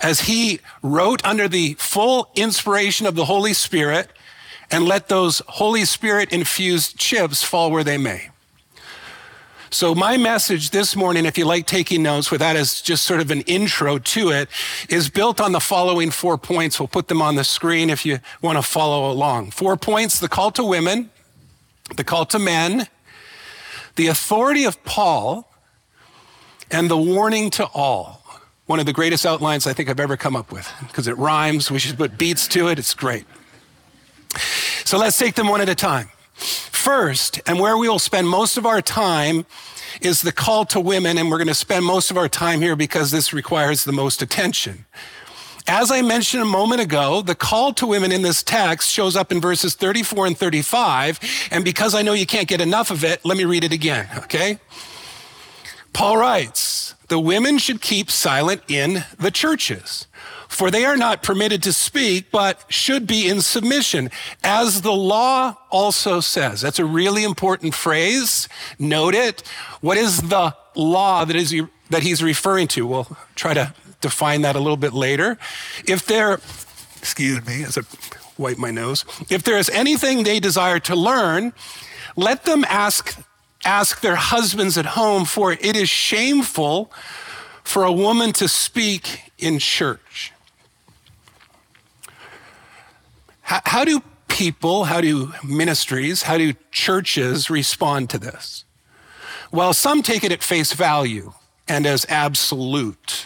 as 0.02 0.22
he 0.22 0.60
wrote 0.82 1.24
under 1.26 1.48
the 1.48 1.74
full 1.74 2.30
inspiration 2.36 3.06
of 3.06 3.16
the 3.16 3.26
Holy 3.26 3.54
Spirit 3.54 4.10
and 4.72 4.86
let 4.86 5.08
those 5.08 5.42
Holy 5.48 5.86
Spirit 5.86 6.32
infused 6.32 6.98
chips 6.98 7.44
fall 7.44 7.72
where 7.72 7.84
they 7.84 7.98
may. 7.98 8.30
So, 9.72 9.94
my 9.94 10.18
message 10.18 10.72
this 10.72 10.96
morning, 10.96 11.28
if 11.28 11.38
you 11.38 11.46
like 11.46 11.68
taking 11.68 12.02
notes 12.02 12.32
with 12.32 12.40
that 12.40 12.56
as 12.56 12.82
just 12.82 13.06
sort 13.06 13.22
of 13.22 13.30
an 13.30 13.42
intro 13.42 14.00
to 14.00 14.30
it, 14.30 14.50
is 14.90 15.10
built 15.10 15.40
on 15.40 15.52
the 15.52 15.60
following 15.60 16.10
four 16.10 16.40
points. 16.40 16.80
We'll 16.80 16.88
put 16.88 17.08
them 17.08 17.22
on 17.22 17.36
the 17.36 17.44
screen 17.44 17.92
if 17.92 18.04
you 18.04 18.20
want 18.42 18.58
to 18.58 18.64
follow 18.64 19.12
along. 19.12 19.52
Four 19.52 19.78
points 19.78 20.20
the 20.20 20.28
call 20.28 20.50
to 20.52 20.64
women, 20.64 21.12
the 21.96 22.04
call 22.04 22.26
to 22.28 22.40
men, 22.40 22.88
the 23.96 24.08
authority 24.08 24.66
of 24.66 24.84
Paul, 24.86 25.48
and 26.72 26.90
the 26.90 26.98
warning 26.98 27.52
to 27.52 27.66
all. 27.66 28.24
One 28.66 28.80
of 28.80 28.88
the 28.88 28.94
greatest 28.94 29.24
outlines 29.24 29.68
I 29.68 29.74
think 29.74 29.88
I've 29.88 30.00
ever 30.00 30.18
come 30.18 30.36
up 30.36 30.52
with 30.52 30.72
because 30.88 31.08
it 31.08 31.18
rhymes. 31.18 31.70
We 31.70 31.78
should 31.78 31.98
put 31.98 32.18
beats 32.18 32.48
to 32.50 32.70
it. 32.70 32.80
It's 32.80 32.96
great. 32.96 33.26
So 34.90 34.98
let's 34.98 35.20
take 35.20 35.36
them 35.36 35.48
one 35.48 35.62
at 35.62 35.70
a 35.70 35.76
time. 35.76 36.10
First, 36.34 37.40
and 37.46 37.60
where 37.60 37.78
we 37.78 37.88
will 37.88 38.00
spend 38.00 38.28
most 38.28 38.58
of 38.58 38.66
our 38.66 38.82
time, 38.82 39.46
is 40.02 40.24
the 40.24 40.32
call 40.32 40.66
to 40.66 40.80
women, 40.80 41.20
and 41.20 41.30
we're 41.30 41.38
going 41.38 41.48
to 41.48 41.54
spend 41.54 41.86
most 41.86 42.10
of 42.10 42.18
our 42.18 42.28
time 42.28 42.60
here 42.60 42.76
because 42.76 43.12
this 43.12 43.32
requires 43.32 43.84
the 43.84 43.92
most 43.92 44.24
attention. 44.24 44.86
As 45.68 45.92
I 45.92 46.02
mentioned 46.02 46.42
a 46.42 46.46
moment 46.48 46.82
ago, 46.82 47.22
the 47.22 47.36
call 47.36 47.72
to 47.74 47.86
women 47.86 48.12
in 48.12 48.24
this 48.24 48.42
text 48.42 48.90
shows 48.90 49.16
up 49.16 49.32
in 49.32 49.40
verses 49.40 49.76
34 49.76 50.26
and 50.26 50.36
35. 50.36 51.20
And 51.52 51.64
because 51.64 51.94
I 51.94 52.02
know 52.02 52.14
you 52.14 52.26
can't 52.26 52.48
get 52.48 52.60
enough 52.60 52.90
of 52.90 53.04
it, 53.04 53.24
let 53.24 53.38
me 53.38 53.46
read 53.46 53.64
it 53.64 53.72
again, 53.72 54.08
okay? 54.18 54.58
Paul 55.94 56.18
writes, 56.18 56.96
the 57.10 57.20
women 57.20 57.60
should 57.60 57.80
keep 57.80 58.10
silent 58.10 58.64
in 58.68 59.06
the 59.20 59.30
churches 59.30 60.08
for 60.50 60.70
they 60.72 60.84
are 60.84 60.98
not 60.98 61.22
permitted 61.24 61.64
to 61.64 61.72
speak, 61.72 62.32
but 62.32 62.66
should 62.68 63.08
be 63.08 63.30
in 63.30 63.40
submission, 63.40 64.10
as 64.44 64.82
the 64.82 64.92
law 64.92 65.56
also 65.70 66.20
says. 66.20 66.60
That's 66.60 66.80
a 66.80 66.86
really 66.86 67.24
important 67.24 67.76
phrase. 67.76 68.50
Note 68.80 69.14
it. 69.14 69.48
What 69.80 69.98
is 69.98 70.24
the 70.24 70.56
law 70.76 71.24
that 71.24 71.36
is 71.36 71.56
that 71.92 72.04
he's 72.04 72.22
referring 72.22 72.68
to? 72.70 72.86
We'll 72.86 73.18
try 73.36 73.54
to 73.54 73.74
define 74.02 74.42
that 74.42 74.56
a 74.56 74.60
little 74.60 74.76
bit 74.76 74.92
later. 74.92 75.38
If 75.88 76.08
there, 76.08 76.40
excuse 76.98 77.46
me, 77.46 77.64
as 77.64 77.78
I 77.78 77.82
wipe 78.38 78.58
my 78.58 78.72
nose, 78.72 79.06
if 79.30 79.44
there 79.44 79.58
is 79.58 79.70
anything 79.70 80.24
they 80.24 80.40
desire 80.40 80.80
to 80.80 80.96
learn, 80.96 81.54
let 82.16 82.44
them 82.44 82.66
ask 82.68 83.18
ask 83.66 84.02
their 84.02 84.16
husbands 84.16 84.78
at 84.78 84.86
home, 84.86 85.26
for 85.26 85.52
it 85.52 85.76
is 85.76 85.90
shameful 85.90 86.92
for 87.64 87.84
a 87.84 87.92
woman 87.92 88.32
to 88.34 88.48
speak 88.48 89.32
in 89.38 89.60
church. 89.60 90.32
How, 93.50 93.62
how 93.66 93.84
do 93.84 94.04
people, 94.28 94.84
how 94.84 95.02
do 95.02 95.34
ministries, 95.44 96.22
how 96.22 96.38
do 96.38 96.54
churches 96.70 97.50
respond 97.50 98.12
to 98.12 98.20
this? 98.20 98.64
Well, 99.52 99.74
some 99.74 100.04
take 100.04 100.24
it 100.24 100.32
at 100.32 100.44
face 100.44 100.74
value 100.74 101.34
and 101.68 101.88
as 101.88 102.06
absolute. 102.10 103.26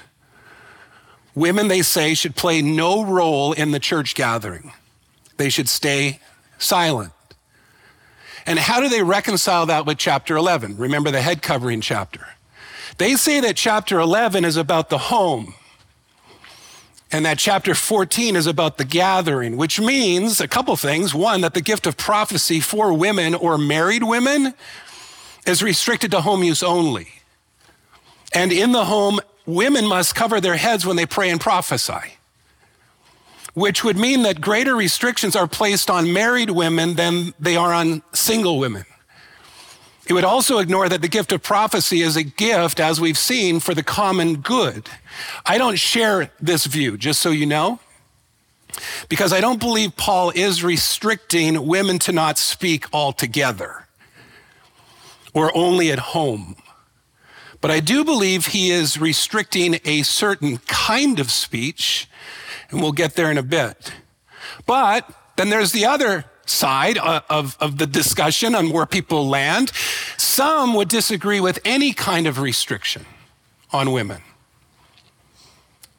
Women, 1.36 1.68
they 1.68 1.82
say, 1.82 2.14
should 2.14 2.38
play 2.38 2.62
no 2.62 3.04
role 3.04 3.52
in 3.52 3.72
the 3.72 3.82
church 3.82 4.16
gathering. 4.16 4.72
They 5.36 5.50
should 5.50 5.68
stay 5.68 6.22
silent. 6.58 7.12
And 8.46 8.58
how 8.58 8.80
do 8.80 8.88
they 8.88 9.04
reconcile 9.04 9.66
that 9.66 9.86
with 9.86 9.98
chapter 9.98 10.38
11? 10.38 10.78
Remember 10.78 11.12
the 11.12 11.22
head 11.22 11.42
covering 11.42 11.82
chapter. 11.82 12.26
They 12.98 13.16
say 13.16 13.42
that 13.42 13.58
chapter 13.58 14.00
11 14.00 14.46
is 14.46 14.56
about 14.56 14.90
the 14.90 15.00
home, 15.00 15.56
and 17.14 17.28
that 17.28 17.38
chapter 17.38 17.76
14 17.76 18.36
is 18.36 18.48
about 18.48 18.80
the 18.80 18.84
gathering, 18.84 19.56
which 19.56 19.80
means 19.80 20.42
a 20.42 20.48
couple 20.48 20.76
things. 20.76 21.14
One, 21.14 21.42
that 21.42 21.54
the 21.54 21.62
gift 21.62 21.86
of 21.86 21.96
prophecy 21.96 22.60
for 22.60 22.92
women 22.92 23.36
or 23.36 23.60
married 23.60 24.02
women 24.02 24.56
is 25.46 25.62
restricted 25.62 26.10
to 26.12 26.22
home 26.22 26.44
use 26.44 26.64
only. 26.64 27.08
And 28.34 28.52
in 28.52 28.72
the 28.72 28.86
home, 28.86 29.20
women 29.46 29.86
must 29.86 30.16
cover 30.16 30.42
their 30.42 30.56
heads 30.56 30.88
when 30.88 30.96
they 30.96 31.06
pray 31.06 31.30
and 31.30 31.40
prophesy, 31.40 32.18
which 33.54 33.84
would 33.84 33.98
mean 33.98 34.24
that 34.24 34.42
greater 34.42 34.76
restrictions 34.76 35.36
are 35.36 35.48
placed 35.48 35.92
on 35.92 36.12
married 36.12 36.50
women 36.50 36.96
than 36.96 37.36
they 37.40 37.56
are 37.56 37.74
on 37.74 38.02
single 38.12 38.58
women. 38.58 38.86
It 40.08 40.14
would 40.14 40.26
also 40.26 40.60
ignore 40.60 40.90
that 40.90 41.02
the 41.02 41.08
gift 41.08 41.32
of 41.32 41.42
prophecy 41.42 42.02
is 42.02 42.18
a 42.18 42.24
gift, 42.24 42.80
as 42.80 43.00
we've 43.00 43.18
seen, 43.18 43.60
for 43.60 43.74
the 43.74 43.84
common 43.84 44.38
good. 44.38 44.90
I 45.46 45.58
don't 45.58 45.80
share 45.80 46.32
this 46.42 46.66
view, 46.66 46.98
just 46.98 47.22
so 47.22 47.30
you 47.30 47.46
know, 47.46 47.80
because 49.08 49.32
I 49.32 49.40
don't 49.40 49.60
believe 49.60 49.96
Paul 49.96 50.32
is 50.36 50.64
restricting 50.64 51.66
women 51.66 52.00
to 52.00 52.12
not 52.12 52.38
speak 52.38 52.86
altogether 52.92 53.88
or 55.34 55.56
only 55.56 55.92
at 55.92 56.00
home. 56.00 56.56
But 57.62 57.72
I 57.72 57.80
do 57.80 58.04
believe 58.04 58.48
he 58.48 58.72
is 58.72 59.00
restricting 59.00 59.80
a 59.86 60.04
certain 60.04 60.58
kind 60.58 61.18
of 61.18 61.32
speech, 61.32 62.10
and 62.70 62.82
we'll 62.82 62.92
get 62.92 63.16
there 63.16 63.32
in 63.32 63.38
a 63.38 63.44
bit. 63.44 63.94
But 64.66 65.10
then 65.38 65.50
there's 65.50 65.72
the 65.72 65.86
other 65.86 66.26
side 66.46 66.98
uh, 66.98 67.22
of, 67.30 67.58
of 67.60 67.78
the 67.78 67.88
discussion 67.88 68.56
on 68.56 68.70
where 68.70 68.86
people 68.86 69.28
land. 69.28 69.72
Some 70.18 70.74
would 70.76 70.90
disagree 70.90 71.40
with 71.40 71.60
any 71.66 71.94
kind 71.94 72.28
of 72.28 72.40
restriction 72.40 73.06
on 73.72 73.92
women, 73.92 74.22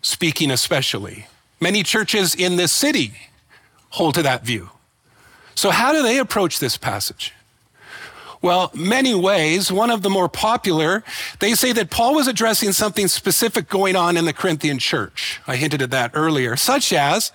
speaking 0.03 0.51
especially. 0.51 1.27
Many 1.61 1.83
churches 1.83 2.35
in 2.35 2.57
this 2.57 2.73
city 2.73 3.15
hold 3.91 4.15
to 4.17 4.23
that 4.23 4.45
view. 4.45 4.71
So, 5.55 5.71
how 5.71 5.93
do 5.93 6.03
they 6.03 6.19
approach 6.19 6.59
this 6.59 6.77
passage? 6.77 7.33
Well, 8.43 8.71
many 8.75 9.15
ways. 9.15 9.73
One 9.73 9.91
of 9.91 10.03
the 10.03 10.11
more 10.11 10.29
popular, 10.29 11.03
they 11.39 11.55
say 11.55 11.73
that 11.73 11.89
Paul 11.89 12.15
was 12.15 12.27
addressing 12.29 12.73
something 12.73 13.09
specific 13.09 13.71
going 13.71 13.97
on 13.97 14.19
in 14.19 14.27
the 14.27 14.35
Corinthian 14.35 14.79
church. 14.79 15.41
I 15.47 15.57
hinted 15.57 15.81
at 15.81 15.91
that 15.93 16.11
earlier, 16.13 16.55
such 16.55 16.93
as 16.93 17.33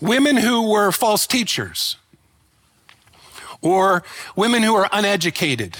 women 0.00 0.38
who 0.38 0.70
were 0.70 0.92
false 0.92 1.26
teachers, 1.26 1.96
or 3.62 4.02
women 4.36 4.62
who 4.62 4.74
are 4.74 4.88
uneducated. 4.92 5.76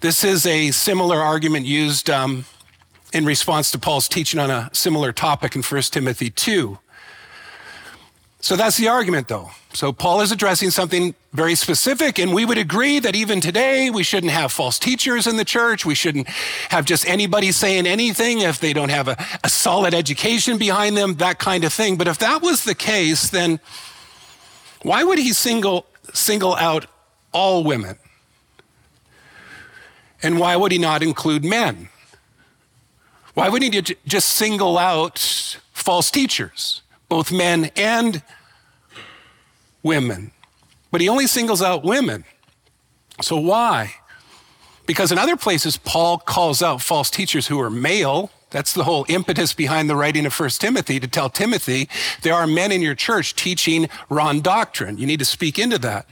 This 0.00 0.24
is 0.24 0.46
a 0.46 0.70
similar 0.72 1.20
argument 1.20 1.66
used 1.66 2.10
um, 2.10 2.44
in 3.12 3.24
response 3.24 3.70
to 3.70 3.78
Paul's 3.78 4.08
teaching 4.08 4.40
on 4.40 4.50
a 4.50 4.70
similar 4.72 5.12
topic 5.12 5.54
in 5.54 5.62
1 5.62 5.82
Timothy 5.82 6.30
2. 6.30 6.78
So 8.40 8.56
that's 8.56 8.76
the 8.76 8.88
argument, 8.88 9.28
though. 9.28 9.50
So 9.72 9.92
Paul 9.92 10.20
is 10.20 10.32
addressing 10.32 10.70
something 10.70 11.14
very 11.32 11.54
specific, 11.54 12.18
and 12.18 12.34
we 12.34 12.44
would 12.44 12.58
agree 12.58 12.98
that 12.98 13.14
even 13.14 13.40
today 13.40 13.88
we 13.88 14.02
shouldn't 14.02 14.32
have 14.32 14.50
false 14.50 14.80
teachers 14.80 15.28
in 15.28 15.36
the 15.36 15.44
church. 15.44 15.86
We 15.86 15.94
shouldn't 15.94 16.28
have 16.68 16.84
just 16.84 17.06
anybody 17.06 17.52
saying 17.52 17.86
anything 17.86 18.40
if 18.40 18.58
they 18.58 18.72
don't 18.72 18.88
have 18.88 19.06
a, 19.06 19.16
a 19.44 19.48
solid 19.48 19.94
education 19.94 20.58
behind 20.58 20.96
them, 20.96 21.14
that 21.14 21.38
kind 21.38 21.62
of 21.62 21.72
thing. 21.72 21.96
But 21.96 22.08
if 22.08 22.18
that 22.18 22.42
was 22.42 22.64
the 22.64 22.74
case, 22.74 23.30
then 23.30 23.60
why 24.82 25.04
would 25.04 25.18
he 25.18 25.32
single 25.32 25.86
single 26.12 26.54
out 26.56 26.86
all 27.32 27.64
women? 27.64 27.98
And 30.22 30.38
why 30.38 30.56
would 30.56 30.72
he 30.72 30.78
not 30.78 31.02
include 31.02 31.44
men? 31.44 31.88
Why 33.34 33.48
wouldn't 33.48 33.74
he 33.74 33.96
just 34.06 34.28
single 34.28 34.78
out 34.78 35.18
false 35.72 36.10
teachers, 36.10 36.82
both 37.08 37.32
men 37.32 37.70
and 37.76 38.22
women? 39.82 40.32
But 40.90 41.00
he 41.00 41.08
only 41.08 41.26
singles 41.26 41.62
out 41.62 41.82
women. 41.82 42.24
So 43.20 43.38
why? 43.38 43.94
Because 44.86 45.10
in 45.10 45.18
other 45.18 45.36
places, 45.36 45.76
Paul 45.76 46.18
calls 46.18 46.62
out 46.62 46.82
false 46.82 47.08
teachers 47.10 47.46
who 47.46 47.58
are 47.60 47.70
male. 47.70 48.30
That's 48.52 48.74
the 48.74 48.84
whole 48.84 49.06
impetus 49.08 49.54
behind 49.54 49.88
the 49.88 49.96
writing 49.96 50.26
of 50.26 50.38
1 50.38 50.50
Timothy 50.50 51.00
to 51.00 51.08
tell 51.08 51.30
Timothy 51.30 51.88
there 52.20 52.34
are 52.34 52.46
men 52.46 52.70
in 52.70 52.82
your 52.82 52.94
church 52.94 53.34
teaching 53.34 53.88
wrong 54.08 54.40
doctrine. 54.40 54.98
You 54.98 55.06
need 55.06 55.18
to 55.18 55.24
speak 55.24 55.58
into 55.58 55.78
that. 55.78 56.06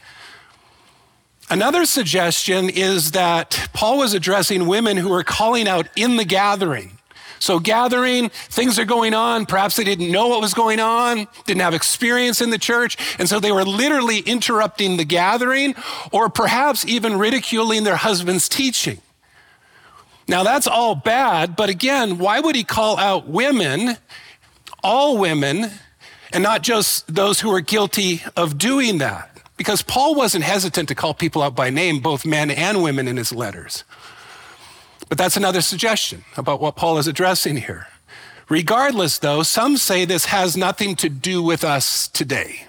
Another 1.50 1.84
suggestion 1.84 2.70
is 2.70 3.10
that 3.10 3.68
Paul 3.72 3.98
was 3.98 4.14
addressing 4.14 4.66
women 4.66 4.96
who 4.96 5.10
were 5.10 5.24
calling 5.24 5.68
out 5.68 5.88
in 5.96 6.16
the 6.16 6.24
gathering. 6.24 6.96
So, 7.40 7.58
gathering, 7.58 8.28
things 8.28 8.78
are 8.78 8.84
going 8.84 9.14
on. 9.14 9.46
Perhaps 9.46 9.76
they 9.76 9.84
didn't 9.84 10.12
know 10.12 10.28
what 10.28 10.42
was 10.42 10.52
going 10.52 10.78
on, 10.78 11.26
didn't 11.46 11.62
have 11.62 11.74
experience 11.74 12.40
in 12.40 12.50
the 12.50 12.58
church. 12.58 12.98
And 13.18 13.28
so 13.28 13.40
they 13.40 13.50
were 13.50 13.64
literally 13.64 14.18
interrupting 14.18 14.98
the 14.98 15.06
gathering 15.06 15.74
or 16.12 16.28
perhaps 16.28 16.84
even 16.86 17.18
ridiculing 17.18 17.84
their 17.84 17.96
husband's 17.96 18.48
teaching. 18.48 19.00
Now, 20.30 20.44
that's 20.44 20.68
all 20.68 20.94
bad. 20.94 21.56
But 21.56 21.70
again, 21.70 22.18
why 22.18 22.38
would 22.38 22.54
he 22.54 22.62
call 22.62 22.96
out 22.98 23.26
women, 23.26 23.96
all 24.80 25.18
women, 25.18 25.72
and 26.32 26.44
not 26.44 26.62
just 26.62 27.12
those 27.12 27.40
who 27.40 27.52
are 27.52 27.60
guilty 27.60 28.22
of 28.36 28.56
doing 28.56 28.98
that? 28.98 29.28
Because 29.56 29.82
Paul 29.82 30.14
wasn't 30.14 30.44
hesitant 30.44 30.86
to 30.86 30.94
call 30.94 31.14
people 31.14 31.42
out 31.42 31.56
by 31.56 31.68
name, 31.68 31.98
both 31.98 32.24
men 32.24 32.48
and 32.48 32.80
women, 32.80 33.08
in 33.08 33.16
his 33.16 33.32
letters. 33.32 33.82
But 35.08 35.18
that's 35.18 35.36
another 35.36 35.60
suggestion 35.60 36.24
about 36.36 36.60
what 36.60 36.76
Paul 36.76 36.98
is 36.98 37.08
addressing 37.08 37.56
here. 37.56 37.88
Regardless, 38.48 39.18
though, 39.18 39.42
some 39.42 39.76
say 39.76 40.04
this 40.04 40.26
has 40.26 40.56
nothing 40.56 40.94
to 40.96 41.08
do 41.08 41.42
with 41.42 41.64
us 41.64 42.06
today. 42.06 42.66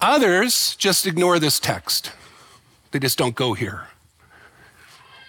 Others 0.00 0.76
just 0.76 1.06
ignore 1.06 1.38
this 1.38 1.60
text, 1.60 2.10
they 2.90 2.98
just 2.98 3.18
don't 3.18 3.34
go 3.34 3.52
here. 3.52 3.88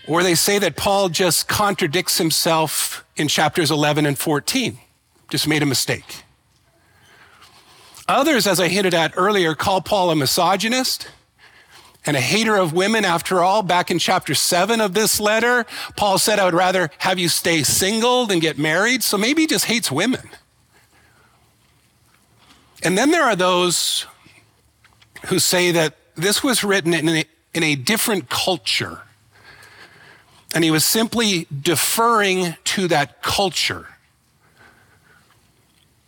Or 0.09 0.23
they 0.23 0.33
say 0.33 0.57
that 0.57 0.75
Paul 0.75 1.09
just 1.09 1.47
contradicts 1.47 2.17
himself 2.17 3.05
in 3.15 3.27
chapters 3.27 3.69
11 3.69 4.07
and 4.07 4.17
14, 4.17 4.79
just 5.29 5.47
made 5.47 5.61
a 5.61 5.67
mistake. 5.67 6.23
Others, 8.07 8.47
as 8.47 8.59
I 8.59 8.69
hinted 8.69 8.95
at 8.95 9.13
earlier, 9.15 9.53
call 9.53 9.81
Paul 9.81 10.09
a 10.09 10.15
misogynist 10.15 11.07
and 12.07 12.17
a 12.17 12.19
hater 12.19 12.55
of 12.55 12.73
women. 12.73 13.05
After 13.05 13.43
all, 13.43 13.61
back 13.61 13.91
in 13.91 13.99
chapter 13.99 14.33
seven 14.33 14.81
of 14.81 14.95
this 14.95 15.19
letter, 15.19 15.67
Paul 15.95 16.17
said, 16.17 16.39
I 16.39 16.45
would 16.45 16.55
rather 16.55 16.89
have 16.97 17.19
you 17.19 17.29
stay 17.29 17.61
single 17.61 18.25
than 18.25 18.39
get 18.39 18.57
married. 18.57 19.03
So 19.03 19.15
maybe 19.15 19.43
he 19.43 19.47
just 19.47 19.65
hates 19.65 19.91
women. 19.91 20.27
And 22.81 22.97
then 22.97 23.11
there 23.11 23.25
are 23.25 23.35
those 23.35 24.07
who 25.27 25.37
say 25.37 25.69
that 25.69 25.97
this 26.15 26.43
was 26.43 26.63
written 26.63 26.95
in 26.95 27.09
a, 27.09 27.25
in 27.53 27.61
a 27.61 27.75
different 27.75 28.27
culture. 28.27 29.03
And 30.53 30.63
he 30.63 30.71
was 30.71 30.83
simply 30.83 31.47
deferring 31.61 32.55
to 32.65 32.87
that 32.87 33.21
culture. 33.21 33.87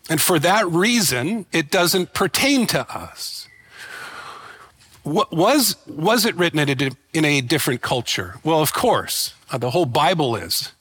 And 0.10 0.20
for 0.20 0.40
that 0.40 0.68
reason, 0.68 1.46
it 1.52 1.70
doesn't 1.70 2.14
pertain 2.14 2.66
to 2.68 2.90
us 2.92 3.48
was, 5.04 5.76
was 5.88 6.26
it 6.26 6.36
written 6.36 6.60
in 7.14 7.26
a, 7.26 7.42
different 7.42 7.82
culture? 7.82 8.36
Well, 8.44 8.62
of 8.62 8.74
course. 8.74 9.34
Uh, 9.50 9.58
the 9.58 9.72
whole 9.72 9.86
Bible 9.86 10.36
is. 10.36 10.72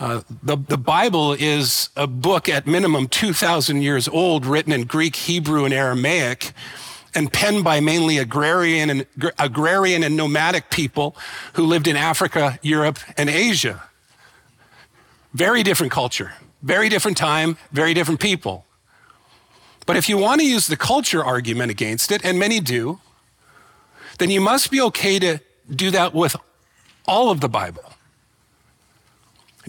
Uh, 0.00 0.22
the, 0.42 0.56
the 0.56 0.76
Bible 0.76 1.34
is 1.34 1.88
a 1.94 2.08
book 2.08 2.48
at 2.48 2.66
minimum 2.66 3.06
2,000 3.06 3.80
years 3.80 4.08
old, 4.08 4.44
written 4.44 4.72
in 4.72 4.84
Greek, 4.84 5.14
Hebrew, 5.14 5.64
and 5.64 5.72
Aramaic, 5.72 6.52
and 7.14 7.32
penned 7.32 7.64
by 7.64 7.80
mainly 7.80 8.18
agrarian 8.18 8.90
and, 8.90 9.06
agrarian 9.38 10.02
and 10.02 10.16
nomadic 10.16 10.70
people 10.70 11.16
who 11.54 11.64
lived 11.64 11.86
in 11.86 11.96
Africa, 11.96 12.58
Europe, 12.62 12.98
and 13.16 13.30
Asia. 13.30 13.82
Very 15.32 15.62
different 15.62 15.92
culture, 15.92 16.32
very 16.62 16.88
different 16.88 17.16
time, 17.16 17.56
very 17.72 17.94
different 17.94 18.20
people. 18.20 18.64
But 19.86 19.96
if 19.96 20.08
you 20.08 20.16
want 20.16 20.40
to 20.40 20.46
use 20.46 20.66
the 20.66 20.76
culture 20.76 21.24
argument 21.24 21.70
against 21.70 22.10
it, 22.10 22.24
and 22.24 22.38
many 22.38 22.60
do, 22.60 23.00
then 24.18 24.30
you 24.30 24.40
must 24.40 24.70
be 24.70 24.80
okay 24.80 25.18
to 25.18 25.40
do 25.70 25.90
that 25.90 26.14
with 26.14 26.36
all 27.06 27.30
of 27.30 27.40
the 27.40 27.48
Bible. 27.48 27.82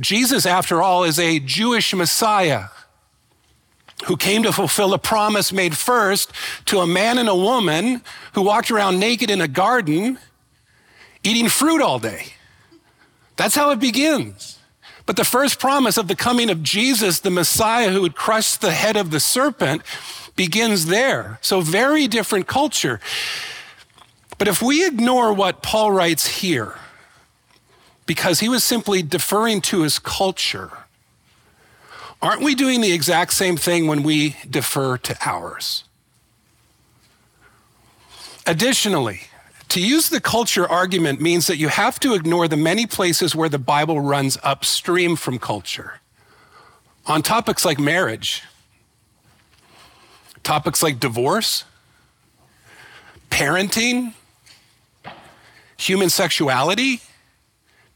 Jesus, 0.02 0.46
after 0.46 0.82
all, 0.82 1.04
is 1.04 1.20
a 1.20 1.40
Jewish 1.40 1.94
Messiah 1.94 2.66
who 4.06 4.18
came 4.18 4.44
to 4.44 4.52
fulfill 4.52 4.94
a 4.94 5.00
promise 5.00 5.52
made 5.52 5.76
first 5.76 6.32
to 6.66 6.80
a 6.80 6.88
man 6.88 7.18
and 7.18 7.30
a 7.30 7.36
woman 7.36 8.02
who 8.34 8.42
walked 8.42 8.72
around 8.72 9.00
naked 9.00 9.30
in 9.30 9.42
a 9.42 9.48
garden 9.48 10.18
eating 11.24 11.50
fruit 11.50 11.82
all 11.82 12.00
day. 12.00 12.34
That's 13.36 13.56
how 13.56 13.72
it 13.72 13.80
begins. 13.80 14.60
But 15.06 15.18
the 15.18 15.26
first 15.26 15.60
promise 15.60 15.98
of 15.98 16.08
the 16.08 16.16
coming 16.16 16.50
of 16.50 16.64
Jesus, 16.64 17.20
the 17.20 17.30
Messiah 17.30 17.92
who 17.92 18.02
would 18.02 18.16
crush 18.16 18.56
the 18.56 18.72
head 18.72 18.96
of 18.96 19.12
the 19.12 19.20
serpent, 19.20 19.82
begins 20.36 20.88
there. 20.88 21.38
So, 21.42 21.62
very 21.62 22.08
different 22.08 22.48
culture. 22.48 23.00
But 24.38 24.48
if 24.48 24.62
we 24.62 24.86
ignore 24.86 25.34
what 25.34 25.62
Paul 25.62 25.92
writes 25.92 26.28
here, 26.28 26.76
because 28.06 28.40
he 28.40 28.50
was 28.50 28.64
simply 28.64 29.02
deferring 29.02 29.62
to 29.62 29.82
his 29.82 30.00
culture, 30.00 30.72
aren't 32.22 32.42
we 32.42 32.56
doing 32.56 32.82
the 32.82 32.92
exact 32.92 33.34
same 33.34 33.58
thing 33.58 33.88
when 33.88 34.04
we 34.04 34.36
defer 34.50 34.98
to 34.98 35.18
ours? 35.26 35.84
Additionally, 38.48 39.22
to 39.70 39.82
use 39.82 40.10
the 40.10 40.22
culture 40.22 40.68
argument 40.68 41.20
means 41.20 41.48
that 41.48 41.58
you 41.58 41.68
have 41.68 42.00
to 42.00 42.14
ignore 42.14 42.48
the 42.48 42.58
many 42.58 42.86
places 42.86 43.36
where 43.36 43.50
the 43.50 43.60
Bible 43.60 44.00
runs 44.00 44.38
upstream 44.44 45.16
from 45.16 45.40
culture. 45.40 46.00
On 47.08 47.22
topics 47.22 47.66
like 47.66 47.80
marriage, 47.80 48.44
topics 50.44 50.82
like 50.82 51.00
divorce, 51.00 51.64
parenting, 53.30 54.14
human 55.78 56.10
sexuality, 56.10 57.02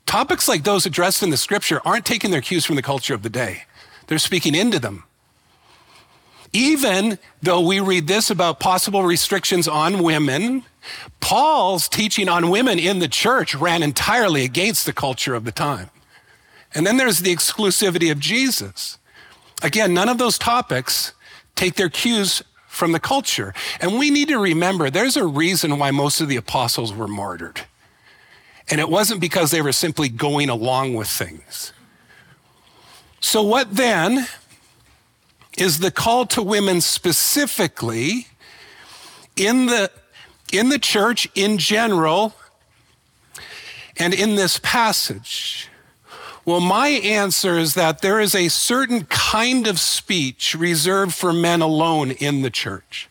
topics 0.05 0.47
like 0.47 0.63
those 0.63 0.86
addressed 0.86 1.23
in 1.23 1.29
the 1.29 1.38
scripture 1.38 1.79
aren't 1.86 2.05
taking 2.05 2.32
their 2.32 2.41
cues 2.41 2.65
from 2.65 2.75
the 2.75 2.82
culture 2.82 3.13
of 3.13 3.21
the 3.21 3.29
day. 3.29 3.63
They're 4.09 4.17
speaking 4.17 4.55
into 4.55 4.79
them. 4.79 5.03
Even 6.51 7.19
though 7.43 7.61
we 7.61 7.79
read 7.79 8.07
this 8.07 8.31
about 8.31 8.59
possible 8.59 9.03
restrictions 9.03 9.67
on 9.67 10.01
women, 10.01 10.63
Paul's 11.19 11.87
teaching 11.87 12.27
on 12.27 12.49
women 12.49 12.79
in 12.79 12.97
the 12.97 13.07
church 13.07 13.53
ran 13.53 13.83
entirely 13.83 14.43
against 14.43 14.87
the 14.87 14.93
culture 14.93 15.35
of 15.35 15.45
the 15.45 15.51
time. 15.51 15.91
And 16.73 16.87
then 16.87 16.97
there's 16.97 17.19
the 17.19 17.33
exclusivity 17.33 18.11
of 18.11 18.19
Jesus. 18.19 18.97
Again, 19.61 19.93
none 19.93 20.09
of 20.09 20.17
those 20.17 20.39
topics 20.39 21.13
take 21.55 21.75
their 21.75 21.89
cues 21.89 22.41
from 22.67 22.93
the 22.93 22.99
culture. 22.99 23.53
And 23.79 23.99
we 23.99 24.09
need 24.09 24.29
to 24.29 24.39
remember 24.39 24.89
there's 24.89 25.17
a 25.17 25.25
reason 25.25 25.77
why 25.77 25.91
most 25.91 26.19
of 26.19 26.29
the 26.29 26.35
apostles 26.35 26.91
were 26.91 27.07
martyred. 27.07 27.61
And 28.71 28.81
it 28.81 28.89
wasn't 28.89 29.21
because 29.21 29.51
they 29.51 29.61
were 29.61 29.71
simply 29.71 30.09
going 30.09 30.49
along 30.49 30.95
with 30.95 31.09
things. 31.09 31.73
So, 33.19 33.43
what 33.43 33.75
then 33.75 34.27
is 35.58 35.79
the 35.79 35.91
call 35.91 36.25
to 36.27 36.41
women 36.41 36.82
specifically 36.82 38.27
in 39.36 39.65
the, 39.65 39.91
in 40.53 40.69
the 40.69 40.79
church 40.79 41.27
in 41.36 41.58
general 41.58 42.34
and 43.97 44.13
in 44.13 44.36
this 44.36 44.60
passage? 44.63 45.69
Well, 46.45 46.62
my 46.62 46.88
answer 46.88 47.60
is 47.60 47.73
that 47.75 48.01
there 48.01 48.19
is 48.19 48.34
a 48.34 48.47
certain 48.47 49.05
kind 49.05 49.67
of 49.67 49.79
speech 49.79 50.55
reserved 50.55 51.13
for 51.13 51.34
men 51.34 51.62
alone 51.62 52.12
in 52.12 52.41
the 52.41 52.49
church. 52.49 53.10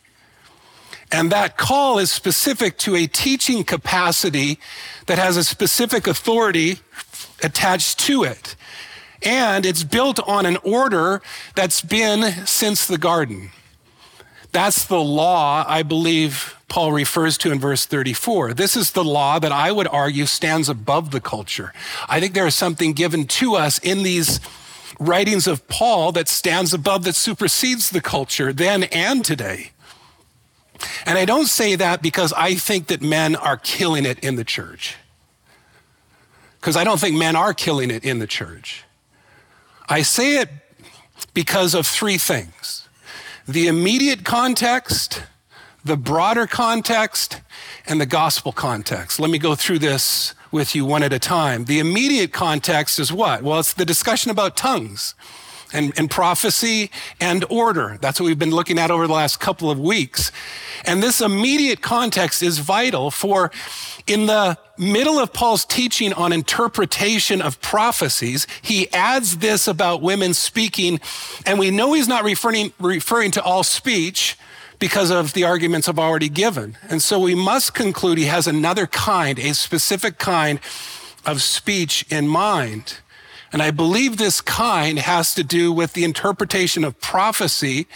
And 1.11 1.31
that 1.31 1.57
call 1.57 1.99
is 1.99 2.11
specific 2.11 2.77
to 2.79 2.95
a 2.95 3.07
teaching 3.07 3.63
capacity 3.63 4.59
that 5.05 5.17
has 5.17 5.37
a 5.37 5.43
specific 5.43 6.05
authority 6.05 6.79
attached 7.41 7.99
to 7.99 8.23
it. 8.23 8.55
And 9.21 9.65
it's 9.65 9.83
built 9.83 10.19
on 10.27 10.45
an 10.45 10.57
order 10.63 11.21
that's 11.55 11.81
been 11.81 12.45
since 12.45 12.87
the 12.87 12.97
garden. 12.97 13.51
That's 14.51 14.85
the 14.85 15.01
law 15.01 15.63
I 15.67 15.83
believe 15.83 16.55
Paul 16.69 16.91
refers 16.91 17.37
to 17.39 17.51
in 17.51 17.59
verse 17.59 17.85
34. 17.85 18.53
This 18.53 18.75
is 18.75 18.91
the 18.91 19.03
law 19.03 19.39
that 19.39 19.51
I 19.51 19.71
would 19.71 19.87
argue 19.87 20.25
stands 20.25 20.69
above 20.69 21.11
the 21.11 21.19
culture. 21.19 21.73
I 22.07 22.19
think 22.19 22.33
there 22.33 22.47
is 22.47 22.55
something 22.55 22.93
given 22.93 23.25
to 23.27 23.55
us 23.55 23.79
in 23.79 24.03
these 24.03 24.39
writings 24.99 25.47
of 25.47 25.67
Paul 25.67 26.11
that 26.13 26.27
stands 26.27 26.73
above, 26.73 27.03
that 27.03 27.15
supersedes 27.15 27.89
the 27.89 28.01
culture 28.01 28.53
then 28.53 28.83
and 28.83 29.23
today. 29.23 29.71
And 31.05 31.17
I 31.17 31.25
don't 31.25 31.47
say 31.47 31.75
that 31.75 32.01
because 32.01 32.33
I 32.33 32.55
think 32.55 32.87
that 32.87 33.01
men 33.01 33.35
are 33.35 33.57
killing 33.57 34.05
it 34.05 34.19
in 34.19 34.35
the 34.35 34.43
church. 34.43 34.95
Because 36.59 36.75
I 36.75 36.83
don't 36.83 36.99
think 36.99 37.17
men 37.17 37.35
are 37.35 37.53
killing 37.53 37.91
it 37.91 38.03
in 38.03 38.19
the 38.19 38.27
church. 38.27 38.83
I 39.91 40.03
say 40.03 40.37
it 40.37 40.49
because 41.33 41.73
of 41.73 41.87
three 41.87 42.19
things 42.19 42.87
the 43.47 43.67
immediate 43.67 44.23
context, 44.23 45.23
the 45.83 45.97
broader 45.97 46.45
context, 46.45 47.41
and 47.87 47.99
the 47.99 48.05
gospel 48.05 48.51
context. 48.51 49.19
Let 49.19 49.31
me 49.31 49.39
go 49.39 49.55
through 49.55 49.79
this 49.79 50.35
with 50.51 50.75
you 50.75 50.85
one 50.85 51.01
at 51.01 51.11
a 51.11 51.17
time. 51.17 51.65
The 51.65 51.79
immediate 51.79 52.31
context 52.31 52.99
is 52.99 53.11
what? 53.11 53.41
Well, 53.41 53.59
it's 53.59 53.73
the 53.73 53.85
discussion 53.85 54.29
about 54.29 54.55
tongues 54.55 55.15
and, 55.73 55.93
and 55.97 56.09
prophecy 56.09 56.91
and 57.19 57.45
order. 57.49 57.97
That's 58.01 58.19
what 58.19 58.27
we've 58.27 58.39
been 58.39 58.51
looking 58.51 58.79
at 58.79 58.91
over 58.91 59.07
the 59.07 59.13
last 59.13 59.39
couple 59.39 59.69
of 59.69 59.79
weeks. 59.79 60.31
And 60.85 61.03
this 61.03 61.21
immediate 61.21 61.81
context 61.81 62.41
is 62.41 62.59
vital 62.59 63.11
for 63.11 63.51
in 64.07 64.25
the 64.25 64.57
middle 64.77 65.19
of 65.19 65.33
Paul's 65.33 65.65
teaching 65.65 66.13
on 66.13 66.31
interpretation 66.31 67.41
of 67.41 67.61
prophecies, 67.61 68.47
he 68.61 68.91
adds 68.93 69.37
this 69.37 69.67
about 69.67 70.01
women 70.01 70.33
speaking, 70.33 70.99
and 71.45 71.59
we 71.59 71.69
know 71.69 71.93
he's 71.93 72.07
not 72.07 72.23
referring, 72.23 72.73
referring 72.79 73.31
to 73.31 73.43
all 73.43 73.63
speech 73.63 74.37
because 74.79 75.11
of 75.11 75.33
the 75.33 75.43
arguments 75.43 75.89
I've 75.89 75.99
already 75.99 76.29
given. 76.29 76.77
And 76.89 77.03
so 77.03 77.19
we 77.19 77.35
must 77.35 77.73
conclude 77.73 78.17
he 78.17 78.25
has 78.25 78.47
another 78.47 78.87
kind, 78.87 79.37
a 79.37 79.53
specific 79.53 80.17
kind 80.17 80.59
of 81.25 81.41
speech 81.41 82.05
in 82.09 82.27
mind. 82.27 82.99
And 83.51 83.61
I 83.61 83.71
believe 83.71 84.17
this 84.17 84.41
kind 84.41 84.99
has 84.99 85.33
to 85.35 85.43
do 85.43 85.71
with 85.71 85.93
the 85.93 86.03
interpretation 86.03 86.83
of 86.83 86.99
prophecy 87.01 87.87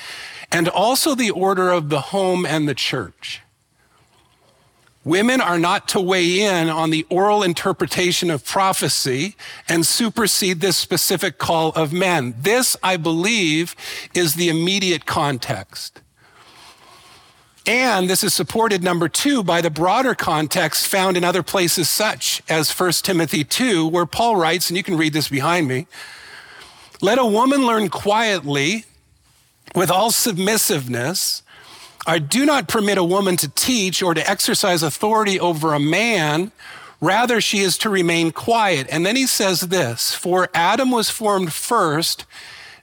and 0.51 0.67
also 0.67 1.15
the 1.15 1.31
order 1.31 1.71
of 1.71 1.89
the 1.89 2.01
home 2.01 2.45
and 2.45 2.67
the 2.67 2.75
church. 2.75 3.41
Women 5.05 5.41
are 5.41 5.59
not 5.59 5.89
to 5.89 5.99
weigh 5.99 6.41
in 6.41 6.69
on 6.69 6.89
the 6.89 7.05
oral 7.09 7.43
interpretation 7.43 8.31
of 8.31 8.45
prophecy 8.45 9.35
and 9.67 9.85
supersede 9.85 10.61
this 10.61 10.77
specific 10.77 11.37
call 11.37 11.69
of 11.73 11.91
men. 11.91 12.35
This, 12.39 12.77
I 12.81 12.95
believe, 12.95 13.75
is 14.13 14.35
the 14.35 14.47
immediate 14.47 15.05
context. 15.05 16.02
And 17.65 18.09
this 18.09 18.23
is 18.23 18.33
supported, 18.33 18.83
number 18.83 19.07
two, 19.07 19.41
by 19.41 19.61
the 19.61 19.69
broader 19.69 20.15
context 20.15 20.85
found 20.85 21.15
in 21.15 21.23
other 21.23 21.43
places, 21.43 21.89
such 21.89 22.43
as 22.49 22.77
1 22.77 22.91
Timothy 23.03 23.45
2, 23.45 23.87
where 23.87 24.05
Paul 24.05 24.35
writes, 24.35 24.69
and 24.69 24.75
you 24.75 24.83
can 24.83 24.97
read 24.97 25.13
this 25.13 25.29
behind 25.29 25.67
me 25.67 25.87
let 27.03 27.19
a 27.19 27.25
woman 27.25 27.65
learn 27.65 27.89
quietly 27.89 28.85
with 29.75 29.91
all 29.91 30.09
submissiveness. 30.09 31.41
I 32.07 32.17
do 32.17 32.45
not 32.45 32.69
permit 32.69 32.97
a 32.97 33.03
woman 33.03 33.35
to 33.37 33.49
teach 33.49 34.01
or 34.01 34.13
to 34.13 34.29
exercise 34.29 34.81
authority 34.81 35.37
over 35.37 35.73
a 35.73 35.81
man. 35.81 36.53
Rather, 37.01 37.41
she 37.41 37.59
is 37.59 37.77
to 37.79 37.89
remain 37.89 38.31
quiet. 38.31 38.87
And 38.89 39.05
then 39.05 39.17
he 39.17 39.27
says 39.27 39.61
this 39.61 40.15
For 40.15 40.47
Adam 40.53 40.91
was 40.91 41.09
formed 41.09 41.51
first, 41.51 42.25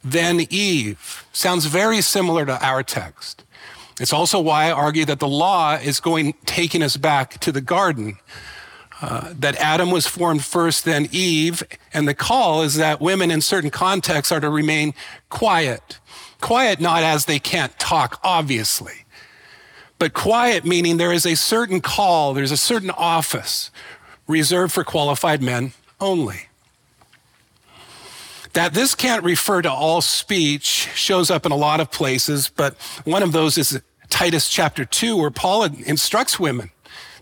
then 0.05 0.47
Eve. 0.51 1.27
Sounds 1.33 1.65
very 1.65 2.03
similar 2.03 2.45
to 2.45 2.63
our 2.63 2.83
text. 2.83 3.43
It's 4.01 4.15
also 4.15 4.41
why 4.41 4.65
I 4.65 4.73
argue 4.73 5.05
that 5.05 5.21
the 5.21 5.29
law 5.29 5.75
is 5.75 6.01
going, 6.01 6.35
taking 6.47 6.83
us 6.83 6.97
back 6.97 7.39
to 7.41 7.53
the 7.53 7.61
garden. 7.61 8.17
Uh, 9.03 9.33
that 9.39 9.57
Adam 9.57 9.91
was 9.91 10.07
formed 10.07 10.45
first, 10.45 10.85
then 10.85 11.09
Eve, 11.11 11.63
and 11.95 12.07
the 12.07 12.15
call 12.15 12.63
is 12.63 12.75
that 12.75 13.01
women 13.01 13.31
in 13.31 13.41
certain 13.41 13.71
contexts 13.71 14.31
are 14.31 14.41
to 14.41 14.51
remain 14.51 14.93
quiet. 15.31 15.99
Quiet 16.43 16.81
not 16.81 17.03
as 17.03 17.25
they 17.25 17.39
can't 17.39 17.79
talk, 17.79 18.21
obviously, 18.23 19.07
but 19.99 20.13
quiet 20.13 20.67
meaning 20.67 20.99
there 20.99 21.13
is 21.13 21.25
a 21.25 21.35
certain 21.35 21.81
call, 21.81 22.35
there's 22.35 22.53
a 22.53 22.59
certain 22.59 22.91
office 22.91 23.71
reserved 24.27 24.73
for 24.73 24.85
qualified 24.85 25.43
men 25.43 25.73
only. 25.99 26.49
That 28.53 28.75
this 28.75 28.95
can't 28.95 29.25
refer 29.25 29.63
to 29.63 29.71
all 29.71 30.03
speech 30.03 30.89
shows 30.95 31.31
up 31.31 31.47
in 31.47 31.53
a 31.53 31.57
lot 31.57 31.81
of 31.81 31.91
places, 31.91 32.51
but 32.55 32.75
one 33.05 33.23
of 33.23 33.33
those 33.33 33.57
is 33.57 33.81
Titus 34.11 34.49
chapter 34.49 34.85
2, 34.85 35.17
where 35.17 35.31
Paul 35.31 35.65
instructs 35.65 36.39
women 36.39 36.71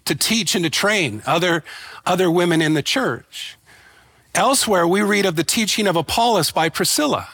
to 0.04 0.14
teach 0.14 0.54
and 0.54 0.64
to 0.64 0.70
train 0.70 1.22
other, 1.26 1.62
other 2.04 2.30
women 2.30 2.60
in 2.60 2.74
the 2.74 2.82
church. 2.82 3.56
Elsewhere, 4.34 4.86
we 4.86 5.02
read 5.02 5.26
of 5.26 5.36
the 5.36 5.44
teaching 5.44 5.86
of 5.86 5.96
Apollos 5.96 6.50
by 6.50 6.68
Priscilla. 6.68 7.28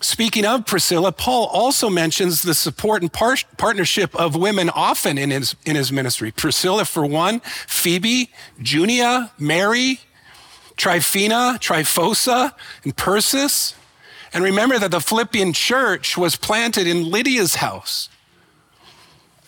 Speaking 0.00 0.44
of 0.44 0.66
Priscilla, 0.66 1.12
Paul 1.12 1.46
also 1.46 1.88
mentions 1.88 2.42
the 2.42 2.54
support 2.54 3.00
and 3.00 3.12
par- 3.12 3.36
partnership 3.56 4.14
of 4.14 4.36
women 4.36 4.68
often 4.70 5.16
in 5.16 5.30
his, 5.30 5.56
in 5.64 5.76
his 5.76 5.90
ministry. 5.90 6.30
Priscilla, 6.30 6.84
for 6.84 7.06
one, 7.06 7.40
Phoebe, 7.40 8.30
Junia, 8.62 9.32
Mary, 9.38 10.00
Tryphena, 10.76 11.58
Tryphosa, 11.58 12.52
and 12.82 12.94
Persis. 12.94 13.74
And 14.34 14.42
remember 14.42 14.80
that 14.80 14.90
the 14.90 15.00
Philippian 15.00 15.52
church 15.52 16.18
was 16.18 16.34
planted 16.34 16.88
in 16.88 17.08
Lydia's 17.08 17.54
house. 17.54 18.08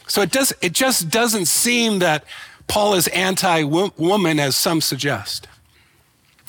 So 0.07 0.23
it, 0.23 0.31
does, 0.31 0.55
it 0.63 0.73
just 0.73 1.09
doesn't 1.09 1.47
seem 1.47 1.99
that 1.99 2.25
Paul 2.69 2.95
is 2.95 3.09
anti 3.09 3.65
woman, 3.65 4.39
as 4.39 4.55
some 4.55 4.81
suggest. 4.81 5.49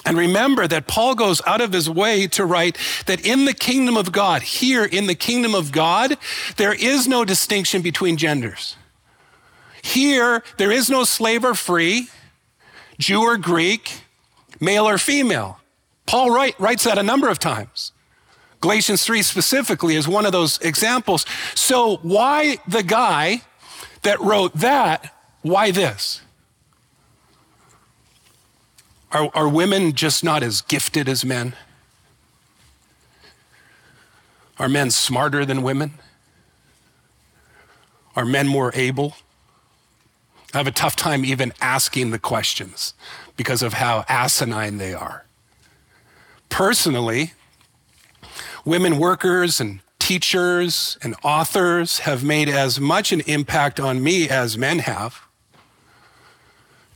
And 0.05 0.17
remember 0.17 0.67
that 0.67 0.87
Paul 0.87 1.15
goes 1.15 1.41
out 1.47 1.61
of 1.61 1.73
his 1.73 1.89
way 1.89 2.27
to 2.27 2.45
write 2.45 2.77
that 3.07 3.25
in 3.25 3.45
the 3.45 3.55
kingdom 3.55 3.97
of 3.97 4.11
God, 4.11 4.43
here 4.43 4.85
in 4.85 5.07
the 5.07 5.15
kingdom 5.15 5.55
of 5.55 5.71
God, 5.71 6.17
there 6.57 6.73
is 6.73 7.07
no 7.07 7.25
distinction 7.25 7.81
between 7.81 8.17
genders. 8.17 8.77
Here, 9.81 10.43
there 10.57 10.71
is 10.71 10.89
no 10.89 11.03
slave 11.03 11.43
or 11.43 11.55
free, 11.55 12.07
Jew 12.99 13.21
or 13.21 13.37
Greek, 13.37 14.01
male 14.61 14.87
or 14.87 14.97
female. 14.97 15.59
Paul 16.05 16.29
write, 16.31 16.59
writes 16.59 16.83
that 16.83 16.97
a 16.97 17.03
number 17.03 17.29
of 17.29 17.39
times. 17.39 17.91
Galatians 18.59 19.03
3 19.03 19.21
specifically 19.21 19.95
is 19.95 20.07
one 20.07 20.25
of 20.25 20.31
those 20.31 20.59
examples. 20.59 21.25
So, 21.53 21.97
why 21.97 22.57
the 22.67 22.83
guy 22.83 23.41
that 24.01 24.19
wrote 24.19 24.53
that? 24.55 25.13
Why 25.41 25.71
this? 25.71 26.21
Are, 29.11 29.29
are 29.33 29.47
women 29.47 29.93
just 29.93 30.23
not 30.23 30.43
as 30.43 30.61
gifted 30.61 31.07
as 31.07 31.23
men? 31.23 31.55
Are 34.59 34.67
men 34.67 34.89
smarter 34.89 35.45
than 35.45 35.61
women? 35.61 35.93
Are 38.15 38.25
men 38.25 38.47
more 38.47 38.71
able? 38.73 39.15
I 40.53 40.57
have 40.57 40.67
a 40.67 40.71
tough 40.71 40.95
time 40.95 41.23
even 41.23 41.53
asking 41.61 42.09
the 42.09 42.19
questions 42.19 42.95
because 43.35 43.61
of 43.61 43.73
how 43.73 44.05
asinine 44.09 44.77
they 44.77 44.93
are. 44.93 45.25
Personally, 46.49 47.33
women 48.67 48.97
workers 48.97 49.61
and 49.61 49.79
teachers 49.97 50.97
and 51.01 51.15
authors 51.23 51.99
have 51.99 52.21
made 52.21 52.49
as 52.49 52.81
much 52.81 53.13
an 53.13 53.21
impact 53.21 53.79
on 53.79 54.03
me 54.03 54.29
as 54.29 54.57
men 54.57 54.79
have. 54.79 55.21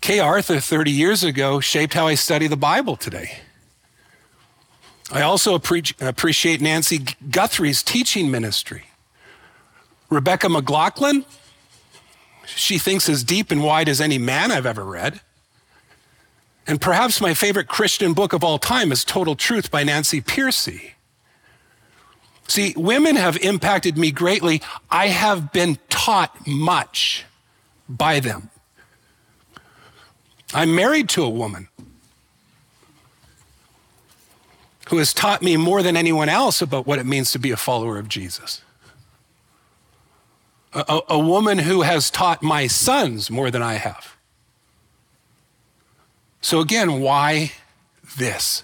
Kay 0.02 0.20
Arthur, 0.20 0.60
30 0.60 0.92
years 0.92 1.24
ago, 1.24 1.62
shaped 1.62 1.94
how 1.94 2.08
I 2.08 2.16
study 2.16 2.48
the 2.48 2.58
Bible 2.58 2.98
today. 2.98 3.40
I 5.14 5.22
also 5.22 5.56
appreciate 5.56 6.60
Nancy 6.60 7.06
Guthrie's 7.30 7.82
teaching 7.84 8.30
ministry. 8.30 8.88
Rebecca 10.10 10.50
McLaughlin, 10.50 11.24
she 12.46 12.80
thinks 12.80 13.08
as 13.08 13.24
deep 13.24 13.50
and 13.50 13.64
wide 13.64 13.88
as 13.88 14.02
any 14.02 14.18
man 14.18 14.52
I've 14.52 14.66
ever 14.66 14.84
read. 14.84 15.22
And 16.68 16.82
perhaps 16.82 17.22
my 17.22 17.34
favorite 17.34 17.70
Christian 17.70 18.12
book 18.14 18.34
of 18.34 18.44
all 18.44 18.60
time 18.60 18.92
is 18.92 19.06
Total 19.06 19.36
Truth 19.36 19.72
by 19.72 19.84
Nancy 19.84 20.22
Pearcey. 20.22 20.92
See, 22.52 22.74
women 22.76 23.16
have 23.16 23.38
impacted 23.38 23.98
me 23.98 24.12
greatly. 24.12 24.62
I 24.90 25.08
have 25.08 25.54
been 25.54 25.78
taught 25.88 26.46
much 26.46 27.24
by 27.88 28.20
them. 28.20 28.50
I'm 30.54 30.76
married 30.76 31.08
to 31.12 31.24
a 31.24 31.30
woman 31.30 31.70
who 34.90 34.98
has 34.98 35.14
taught 35.14 35.42
me 35.42 35.56
more 35.56 35.82
than 35.82 35.96
anyone 35.96 36.28
else 36.28 36.62
about 36.62 36.86
what 36.86 37.00
it 37.00 37.06
means 37.06 37.32
to 37.32 37.40
be 37.40 37.52
a 37.52 37.56
follower 37.56 37.98
of 37.98 38.10
Jesus. 38.10 38.62
A, 40.74 41.00
a, 41.08 41.20
woman 41.20 41.60
who 41.60 41.84
has 41.84 42.12
taught 42.12 42.44
my 42.44 42.68
sons 42.68 43.32
more 43.32 43.50
than 43.50 43.62
I 43.62 43.76
have. 43.76 44.18
So, 46.42 46.60
again, 46.60 47.00
why 47.00 47.54
this? 48.18 48.64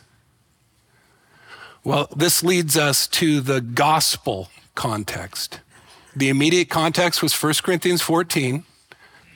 Well, 1.88 2.10
this 2.14 2.44
leads 2.44 2.76
us 2.76 3.08
to 3.08 3.40
the 3.40 3.62
gospel 3.62 4.50
context. 4.76 5.62
The 6.14 6.28
immediate 6.28 6.70
context 6.70 7.24
was 7.24 7.34
1 7.34 7.54
Corinthians 7.64 8.02
14 8.02 8.66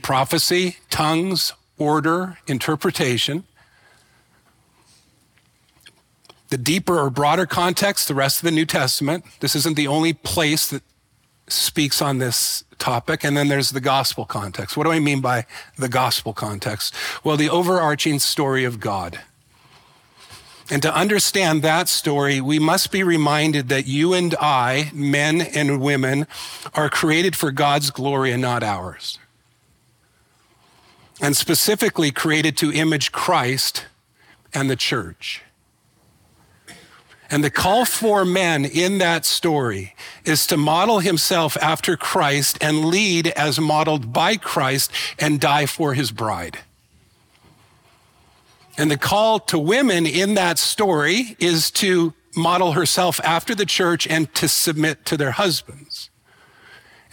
prophecy, 0.02 0.76
tongues, 0.90 1.54
order, 1.78 2.40
interpretation. 2.48 3.46
The 6.50 6.58
deeper 6.58 7.00
or 7.00 7.10
broader 7.10 7.46
context, 7.46 8.10
the 8.10 8.16
rest 8.16 8.40
of 8.40 8.44
the 8.44 8.52
New 8.52 8.66
Testament. 8.66 9.24
This 9.40 9.56
isn't 9.56 9.78
the 9.78 9.88
only 9.88 10.12
place 10.12 10.68
that 10.72 10.84
speaks 11.48 12.02
on 12.02 12.18
this 12.18 12.66
topic. 12.78 13.24
And 13.24 13.38
then 13.38 13.48
there's 13.48 13.70
the 13.70 13.80
gospel 13.80 14.26
context. 14.26 14.76
What 14.76 14.84
do 14.84 14.92
I 14.92 15.00
mean 15.00 15.22
by 15.22 15.46
the 15.78 15.88
gospel 15.88 16.34
context? 16.34 16.94
Well, 17.24 17.38
the 17.38 17.50
overarching 17.50 18.20
story 18.20 18.66
of 18.66 18.82
God. 18.82 19.22
And 20.70 20.82
to 20.84 20.96
understand 20.96 21.64
that 21.64 21.90
story, 21.90 22.40
we 22.40 22.60
must 22.60 22.92
be 22.92 23.04
reminded 23.04 23.70
that 23.70 23.88
you 23.88 24.14
and 24.14 24.36
I, 24.40 24.90
men 24.94 25.42
and 25.42 25.82
women, 25.82 26.28
are 26.74 26.90
created 26.90 27.36
for 27.36 27.52
God's 27.52 27.90
glory 27.90 28.32
and 28.32 28.42
not 28.42 28.64
ours. 28.64 29.20
And 31.20 31.36
specifically 31.36 32.12
created 32.12 32.58
to 32.58 32.72
image 32.72 33.12
Christ 33.12 33.86
and 34.54 34.70
the 34.70 34.76
church. 34.76 35.42
And 37.32 37.46
the 37.46 37.50
call 37.50 37.86
for 37.86 38.26
men 38.26 38.66
in 38.66 38.98
that 38.98 39.24
story 39.24 39.96
is 40.26 40.46
to 40.48 40.58
model 40.58 41.00
himself 41.00 41.56
after 41.62 41.96
Christ 41.96 42.58
and 42.60 42.86
lead 42.86 43.28
as 43.28 43.58
modeled 43.58 44.12
by 44.12 44.36
Christ 44.36 44.92
and 45.18 45.40
die 45.40 45.66
for 45.66 45.94
his 45.94 46.12
bride. 46.12 46.60
And 48.78 48.90
the 48.90 48.98
call 48.98 49.40
to 49.40 49.60
women 49.60 50.06
in 50.06 50.36
that 50.36 50.58
story 50.58 51.36
is 51.40 51.72
to 51.72 52.14
model 52.36 52.74
herself 52.74 53.20
after 53.24 53.54
the 53.54 53.66
church 53.66 54.08
and 54.08 54.34
to 54.36 54.48
submit 54.48 55.06
to 55.06 55.18
their 55.18 55.32
husbands. 55.32 56.10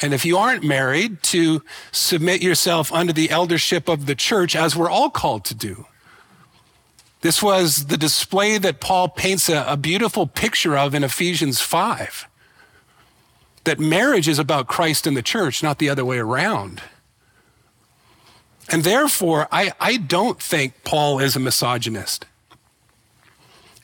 And 0.01 0.14
if 0.14 0.25
you 0.25 0.38
aren't 0.38 0.62
married, 0.62 1.23
to 1.25 1.62
submit 1.90 2.40
yourself 2.40 2.92
under 2.92 3.12
the 3.12 3.31
eldership 3.31 3.88
of 3.88 4.07
the 4.07 4.14
church, 4.14 4.55
as 4.55 4.77
we're 4.77 4.90
all 4.90 5.11
called 5.11 5.44
to 5.47 5.55
do. 5.55 5.87
This 7.21 7.42
was 7.42 7.87
the 7.87 7.97
display 7.97 8.59
that 8.59 8.81
Paul 8.81 9.09
paints 9.09 9.49
a, 9.49 9.64
a 9.66 9.77
beautiful 9.77 10.29
picture 10.29 10.79
of 10.79 10.94
in 10.94 11.03
Ephesians 11.03 11.61
5. 11.61 12.29
That 13.64 13.81
marriage 13.81 14.29
is 14.29 14.38
about 14.38 14.68
Christ 14.68 15.05
and 15.07 15.16
the 15.16 15.23
church, 15.23 15.62
not 15.62 15.81
the 15.81 15.88
other 15.88 16.05
way 16.05 16.18
around. 16.18 16.81
And 18.69 18.85
therefore, 18.85 19.49
I, 19.51 19.73
I 19.81 19.97
don't 19.97 20.41
think 20.41 20.85
Paul 20.85 21.21
is 21.21 21.37
a 21.37 21.41
misogynist. 21.41 22.27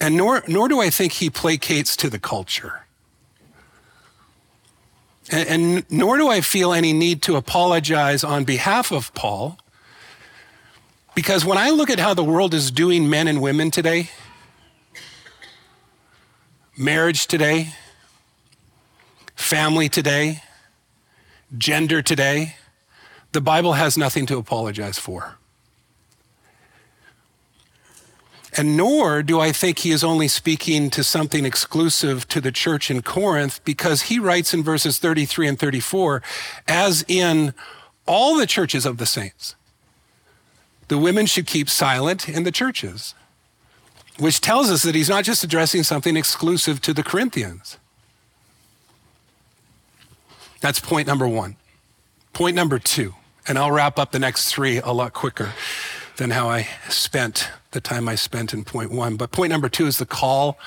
And 0.01 0.17
nor, 0.17 0.43
nor 0.47 0.69
do 0.69 0.81
I 0.81 0.91
think 0.91 1.15
he 1.15 1.31
placates 1.31 1.97
to 1.97 2.11
the 2.11 2.19
culture. 2.19 2.85
And, 5.31 5.49
and 5.49 5.91
nor 5.91 6.19
do 6.19 6.29
I 6.29 6.43
feel 6.43 6.73
any 6.73 6.93
need 6.93 7.23
to 7.23 7.37
apologize 7.37 8.23
on 8.23 8.45
behalf 8.45 8.93
of 8.93 9.15
Paul. 9.15 9.59
Because 11.15 11.45
when 11.45 11.57
I 11.57 11.71
look 11.71 11.89
at 11.89 11.99
how 11.99 12.13
the 12.13 12.25
world 12.25 12.53
is 12.53 12.71
doing 12.71 13.09
men 13.09 13.29
and 13.29 13.41
women 13.41 13.71
today, 13.71 14.11
marriage 16.77 17.27
today, 17.27 17.73
family 19.35 19.89
today, 19.89 20.43
gender 21.57 22.03
today, 22.03 22.57
the 23.35 23.41
Bible 23.41 23.73
has 23.73 23.99
nothing 23.99 24.27
to 24.27 24.39
apologize 24.39 24.97
for. 24.97 25.37
And 28.57 28.77
nor 28.77 29.25
do 29.25 29.41
I 29.41 29.51
think 29.51 29.81
he 29.81 29.91
is 29.91 30.05
only 30.05 30.29
speaking 30.29 30.89
to 30.91 31.03
something 31.03 31.45
exclusive 31.45 32.29
to 32.29 32.41
the 32.41 32.53
church 32.53 32.93
in 32.93 33.03
Corinth, 33.03 33.61
because 33.65 34.03
he 34.03 34.21
writes 34.21 34.55
in 34.55 34.63
verses 34.63 35.01
33 35.01 35.49
and 35.49 35.59
34, 35.59 36.23
as 36.69 37.05
in 37.09 37.53
all 38.07 38.37
the 38.37 38.47
churches 38.47 38.87
of 38.87 38.99
the 38.99 39.07
saints, 39.07 39.57
the 40.87 40.97
women 40.97 41.27
should 41.27 41.49
keep 41.49 41.69
silent 41.69 42.29
in 42.29 42.45
the 42.45 42.53
churches, 42.53 43.17
which 44.21 44.41
tells 44.41 44.71
us 44.71 44.85
that 44.85 44.95
he's 44.95 45.09
not 45.09 45.25
just 45.25 45.43
addressing 45.43 45.83
something 45.83 46.17
exclusive 46.17 46.81
to 46.83 46.95
the 46.95 47.03
Corinthians. 47.03 47.79
That's 50.61 50.79
point 50.79 51.09
number 51.09 51.27
one. 51.27 51.57
Point 52.33 52.55
number 52.55 52.79
two 52.79 53.15
and 53.47 53.59
I'll 53.59 53.73
wrap 53.73 53.99
up 53.99 54.13
the 54.13 54.19
next 54.19 54.51
three 54.51 54.79
a 54.79 54.93
lot 54.93 55.13
quicker 55.13 55.53
than 56.17 56.31
how 56.31 56.49
I 56.49 56.69
spent 56.89 57.51
the 57.73 57.81
time 57.81 58.09
I 58.09 58.15
spent 58.15 58.55
in 58.55 58.65
point 58.65 58.91
one. 58.91 59.17
But 59.17 59.33
point 59.33 59.51
number 59.51 59.69
two 59.69 59.87
is 59.87 59.99
the 59.99 60.07
call. 60.07 60.59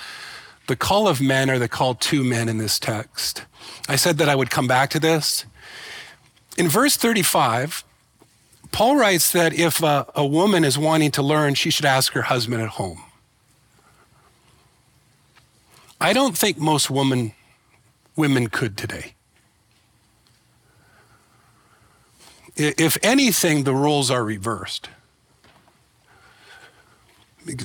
The 0.68 0.76
call 0.76 1.08
of 1.08 1.22
men 1.22 1.50
or 1.50 1.60
the 1.60 1.70
call 1.70 1.96
to 1.96 2.24
men 2.24 2.50
in 2.50 2.58
this 2.58 2.78
text. 2.78 3.46
I 3.88 3.96
said 3.96 4.18
that 4.18 4.28
I 4.28 4.36
would 4.36 4.50
come 4.50 4.68
back 4.68 4.90
to 4.92 5.00
this. 5.00 5.46
In 6.58 6.68
verse 6.68 6.98
35, 6.98 7.86
Paul 8.72 8.98
writes 8.98 9.32
that 9.32 9.54
if 9.54 9.82
a, 9.82 10.06
a 10.13 10.26
woman 10.26 10.66
is 10.66 10.78
wanting 10.78 11.12
to 11.12 11.22
learn, 11.22 11.54
she 11.54 11.70
should 11.70 11.86
ask 11.86 12.12
her 12.13 12.24
husband 12.24 12.62
at 12.62 12.70
home. 12.70 13.04
I 16.02 16.13
don't 16.13 16.38
think 16.38 16.58
most 16.58 16.90
women 16.90 17.34
women 18.16 18.50
could 18.50 18.76
today. 18.76 19.13
If 22.58 22.98
anything, 23.04 23.63
the 23.63 23.74
roles 23.74 24.10
are 24.10 24.24
reversed. 24.24 24.89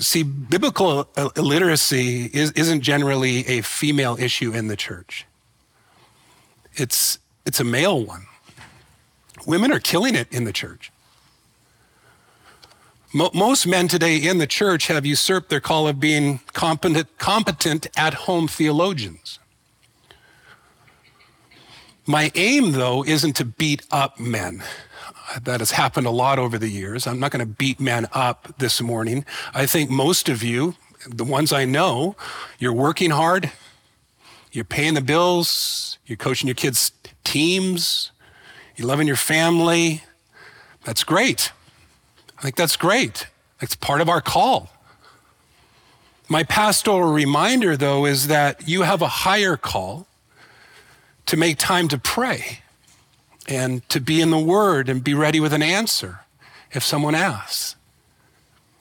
See, 0.00 0.22
biblical 0.22 1.09
uh, 1.16 1.31
illiteracy 1.35 2.26
is, 2.26 2.52
isn't 2.52 2.83
generally 2.83 3.46
a 3.48 3.62
female 3.62 4.16
issue 4.20 4.52
in 4.52 4.68
the 4.68 4.76
church. 4.76 5.26
It's, 6.74 7.18
it's 7.44 7.59
a 7.59 7.64
male 7.64 8.05
one. 8.05 8.26
Women 9.46 9.72
are 9.72 9.81
killing 9.81 10.14
it 10.14 10.31
in 10.31 10.44
the 10.44 10.52
church. 10.52 10.92
most 13.12 13.66
men 13.66 13.88
today 13.88 14.16
in 14.16 14.38
the 14.38 14.46
church 14.46 14.87
have 14.87 15.05
usurped 15.05 15.48
their 15.48 15.61
call 15.61 15.88
of 15.88 15.98
being 15.98 16.40
competent, 16.52 17.18
competent 17.18 17.87
at 17.96 18.14
home 18.14 18.46
theologians. 18.46 19.40
My 22.07 22.33
aim, 22.35 22.73
though, 22.73 23.05
isn't 23.05 23.35
to 23.37 23.45
beat 23.45 23.87
up 23.93 24.19
men. 24.19 24.65
That 25.41 25.61
has 25.61 25.71
happened 25.71 26.07
a 26.07 26.11
lot 26.11 26.38
over 26.38 26.59
the 26.59 26.69
years. 26.69 27.07
I'm 27.07 27.21
not 27.21 27.31
going 27.31 27.47
to 27.47 27.55
beat 27.55 27.79
men 27.79 28.09
up 28.12 28.55
this 28.59 28.81
morning. 28.81 29.25
I 29.55 29.67
think 29.67 29.88
most 29.88 30.29
of 30.29 30.43
you, 30.43 30.75
the 31.09 31.25
ones 31.25 31.53
I 31.53 31.65
know, 31.65 32.17
you're 32.59 32.73
working 32.73 33.11
hard, 33.11 33.53
you're 34.51 34.65
paying 34.65 34.95
the 34.95 35.01
bills, 35.01 35.99
you're 36.05 36.17
coaching 36.17 36.49
your 36.49 36.57
kids' 36.57 36.91
teams, 37.23 38.11
you're 38.77 38.88
loving 38.88 39.07
your 39.07 39.17
family. 39.17 40.03
That's 40.85 41.05
great. 41.05 41.53
I 42.37 42.43
think 42.43 42.57
that's 42.57 42.77
great. 42.77 43.29
It's 43.61 43.77
part 43.77 44.01
of 44.01 44.09
our 44.09 44.21
call. 44.21 44.71
My 46.29 46.43
pastoral 46.43 47.12
reminder, 47.12 47.77
though, 47.77 48.07
is 48.07 48.27
that 48.27 48.67
you 48.67 48.83
have 48.83 49.03
a 49.03 49.09
higher 49.09 49.57
call 49.57 50.09
to 51.33 51.37
make 51.38 51.57
time 51.57 51.88
to 51.88 51.97
pray 51.97 52.59
and 53.49 53.88
to 53.88 53.99
be 53.99 54.21
in 54.21 54.31
the 54.31 54.38
Word 54.38 54.90
and 54.90 55.03
be 55.03 55.14
ready 55.14 55.40
with 55.40 55.55
an 55.55 55.62
answer 55.62 56.21
if 56.73 56.85
someone 56.85 57.14
asks. 57.14 57.75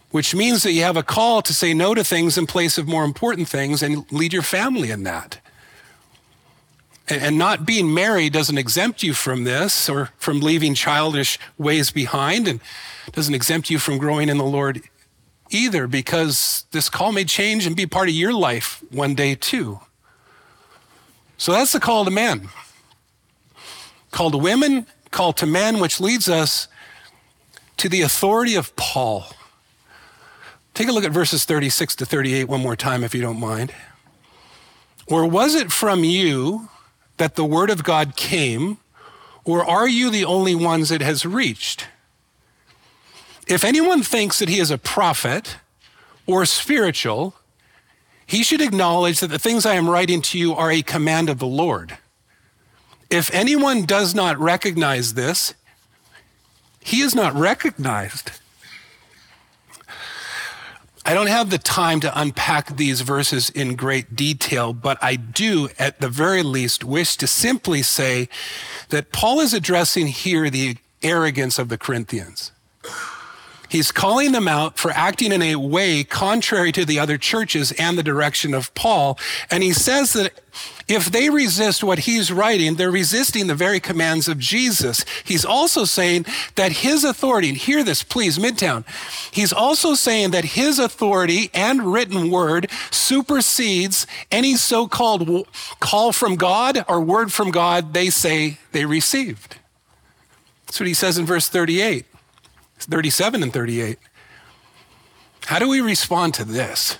Which 0.09 0.35
means 0.35 0.63
that 0.63 0.73
you 0.73 0.81
have 0.83 0.97
a 0.97 1.01
call 1.01 1.41
to 1.43 1.53
say 1.53 1.73
no 1.73 1.95
to 1.95 2.03
things 2.03 2.37
in 2.37 2.47
place 2.47 2.77
of 2.77 2.89
more 2.89 3.05
important 3.05 3.47
things 3.47 3.81
and 3.81 4.03
lead 4.11 4.33
your 4.33 4.41
family 4.41 4.91
in 4.91 5.03
that. 5.03 5.39
And 7.07 7.37
not 7.37 7.65
being 7.65 7.93
married 7.93 8.33
doesn't 8.33 8.57
exempt 8.57 9.01
you 9.01 9.13
from 9.13 9.45
this 9.45 9.87
or 9.87 10.09
from 10.17 10.41
leaving 10.41 10.73
childish 10.73 11.39
ways 11.57 11.89
behind 11.89 12.49
and 12.49 12.59
doesn't 13.13 13.33
exempt 13.33 13.69
you 13.69 13.79
from 13.79 13.97
growing 13.97 14.27
in 14.27 14.37
the 14.37 14.43
Lord 14.43 14.81
either 15.51 15.87
because 15.87 16.65
this 16.71 16.89
call 16.89 17.13
may 17.13 17.23
change 17.23 17.65
and 17.65 17.77
be 17.77 17.85
part 17.85 18.09
of 18.09 18.13
your 18.13 18.33
life 18.33 18.83
one 18.91 19.15
day 19.15 19.35
too. 19.35 19.79
So 21.41 21.53
that's 21.53 21.71
the 21.71 21.79
call 21.79 22.05
to 22.05 22.11
men. 22.11 22.49
Call 24.11 24.29
to 24.29 24.37
women, 24.37 24.85
call 25.09 25.33
to 25.33 25.47
men, 25.47 25.79
which 25.79 25.99
leads 25.99 26.29
us 26.29 26.67
to 27.77 27.89
the 27.89 28.03
authority 28.03 28.53
of 28.53 28.75
Paul. 28.75 29.25
Take 30.75 30.87
a 30.87 30.91
look 30.91 31.03
at 31.03 31.11
verses 31.11 31.43
36 31.43 31.95
to 31.95 32.05
38 32.05 32.43
one 32.43 32.61
more 32.61 32.75
time, 32.75 33.03
if 33.03 33.15
you 33.15 33.23
don't 33.23 33.39
mind. 33.39 33.73
Or 35.07 35.25
was 35.25 35.55
it 35.55 35.71
from 35.71 36.03
you 36.03 36.69
that 37.17 37.33
the 37.33 37.43
word 37.43 37.71
of 37.71 37.83
God 37.83 38.15
came, 38.15 38.77
or 39.43 39.65
are 39.65 39.87
you 39.87 40.11
the 40.11 40.25
only 40.25 40.53
ones 40.53 40.91
it 40.91 41.01
has 41.01 41.25
reached? 41.25 41.87
If 43.47 43.63
anyone 43.63 44.03
thinks 44.03 44.37
that 44.37 44.47
he 44.47 44.59
is 44.59 44.69
a 44.69 44.77
prophet 44.77 45.57
or 46.27 46.45
spiritual, 46.45 47.33
he 48.31 48.43
should 48.43 48.61
acknowledge 48.61 49.19
that 49.19 49.27
the 49.27 49.37
things 49.37 49.65
I 49.65 49.75
am 49.75 49.89
writing 49.89 50.21
to 50.21 50.39
you 50.39 50.55
are 50.55 50.71
a 50.71 50.81
command 50.81 51.29
of 51.29 51.37
the 51.37 51.45
Lord. 51.45 51.97
If 53.09 53.29
anyone 53.33 53.83
does 53.83 54.15
not 54.15 54.39
recognize 54.39 55.15
this, 55.15 55.53
he 56.79 57.01
is 57.01 57.13
not 57.13 57.35
recognized. 57.35 58.31
I 61.05 61.13
don't 61.13 61.27
have 61.27 61.49
the 61.49 61.57
time 61.57 61.99
to 61.99 62.19
unpack 62.21 62.77
these 62.77 63.01
verses 63.01 63.49
in 63.49 63.75
great 63.75 64.15
detail, 64.15 64.71
but 64.71 64.97
I 65.03 65.17
do, 65.17 65.67
at 65.77 65.99
the 65.99 66.07
very 66.07 66.41
least, 66.41 66.85
wish 66.85 67.17
to 67.17 67.27
simply 67.27 67.81
say 67.81 68.29
that 68.87 69.11
Paul 69.11 69.41
is 69.41 69.53
addressing 69.53 70.07
here 70.07 70.49
the 70.49 70.77
arrogance 71.03 71.59
of 71.59 71.67
the 71.67 71.77
Corinthians. 71.77 72.53
He's 73.71 73.93
calling 73.93 74.33
them 74.33 74.49
out 74.49 74.77
for 74.77 74.91
acting 74.91 75.31
in 75.31 75.41
a 75.41 75.55
way 75.55 76.03
contrary 76.03 76.73
to 76.73 76.83
the 76.83 76.99
other 76.99 77.17
churches 77.17 77.71
and 77.79 77.97
the 77.97 78.03
direction 78.03 78.53
of 78.53 78.73
Paul. 78.75 79.17
And 79.49 79.63
he 79.63 79.71
says 79.71 80.11
that 80.11 80.33
if 80.89 81.09
they 81.09 81.29
resist 81.29 81.81
what 81.81 81.99
he's 81.99 82.33
writing, 82.33 82.75
they're 82.75 82.91
resisting 82.91 83.47
the 83.47 83.55
very 83.55 83.79
commands 83.79 84.27
of 84.27 84.39
Jesus. 84.39 85.05
He's 85.23 85.45
also 85.45 85.85
saying 85.85 86.25
that 86.55 86.73
his 86.73 87.05
authority, 87.05 87.47
and 87.47 87.57
hear 87.57 87.81
this, 87.81 88.03
please, 88.03 88.37
Midtown. 88.37 88.83
He's 89.31 89.53
also 89.53 89.93
saying 89.93 90.31
that 90.31 90.43
his 90.43 90.77
authority 90.77 91.49
and 91.53 91.93
written 91.93 92.29
word 92.29 92.69
supersedes 92.91 94.05
any 94.29 94.57
so 94.57 94.89
called 94.89 95.47
call 95.79 96.11
from 96.11 96.35
God 96.35 96.83
or 96.89 96.99
word 96.99 97.31
from 97.31 97.51
God 97.51 97.93
they 97.93 98.09
say 98.09 98.57
they 98.73 98.85
received. 98.85 99.59
That's 100.65 100.77
what 100.77 100.87
he 100.87 100.93
says 100.93 101.17
in 101.17 101.25
verse 101.25 101.47
38, 101.47 102.05
37 102.85 103.43
and 103.43 103.53
38. 103.53 103.97
How 105.45 105.59
do 105.59 105.67
we 105.67 105.81
respond 105.81 106.33
to 106.35 106.43
this? 106.43 106.97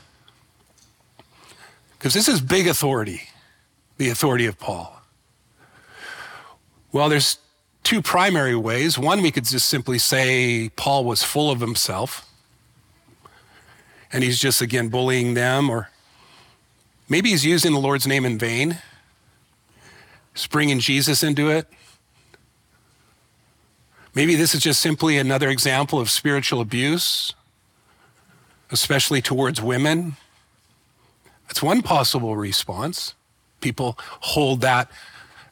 Because 1.92 2.14
this 2.14 2.28
is 2.28 2.42
big 2.42 2.68
authority 2.68 3.30
the 4.02 4.10
authority 4.10 4.48
of 4.48 4.58
Paul? 4.58 5.00
Well, 6.92 7.08
there's 7.08 7.38
two 7.84 8.02
primary 8.02 8.56
ways. 8.56 8.98
One, 8.98 9.22
we 9.22 9.30
could 9.30 9.46
just 9.46 9.70
simply 9.70 10.00
say 10.00 10.70
Paul 10.76 11.06
was 11.06 11.22
full 11.22 11.52
of 11.52 11.60
himself 11.60 12.28
and 14.12 14.24
he's 14.24 14.40
just, 14.40 14.60
again, 14.60 14.90
bullying 14.90 15.36
them, 15.36 15.70
or 15.70 15.90
maybe 17.08 17.30
he's 17.30 17.46
using 17.46 17.74
the 17.74 17.80
Lord's 17.80 18.08
name 18.08 18.26
in 18.26 18.40
vain, 18.40 18.80
bringing 20.50 20.80
Jesus 20.80 21.22
into 21.22 21.52
it. 21.52 21.68
Maybe 24.14 24.36
this 24.36 24.54
is 24.54 24.62
just 24.62 24.82
simply 24.82 25.18
another 25.18 25.50
example 25.50 26.00
of 26.00 26.10
spiritual 26.10 26.62
abuse, 26.62 27.34
especially 28.70 29.22
towards 29.22 29.62
women. 29.62 30.18
That's 31.48 31.64
one 31.64 31.82
possible 31.82 32.36
response 32.36 33.16
people 33.62 33.98
hold 34.20 34.62
that 34.62 34.92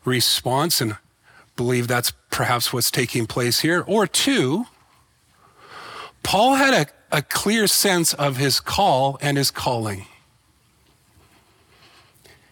response 0.03 0.81
and 0.81 0.97
believe 1.55 1.87
that's 1.87 2.11
perhaps 2.29 2.73
what's 2.73 2.91
taking 2.91 3.25
place 3.25 3.59
here. 3.59 3.83
Or 3.87 4.07
two, 4.07 4.65
Paul 6.23 6.55
had 6.55 6.73
a, 6.73 7.17
a 7.17 7.21
clear 7.21 7.67
sense 7.67 8.13
of 8.13 8.37
his 8.37 8.59
call 8.59 9.17
and 9.21 9.37
his 9.37 9.51
calling. 9.51 10.05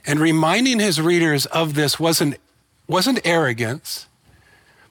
And 0.05 0.19
reminding 0.19 0.79
his 0.79 1.01
readers 1.01 1.45
of 1.47 1.73
this 1.73 1.99
wasn't, 1.99 2.37
wasn't 2.87 3.19
arrogance, 3.25 4.06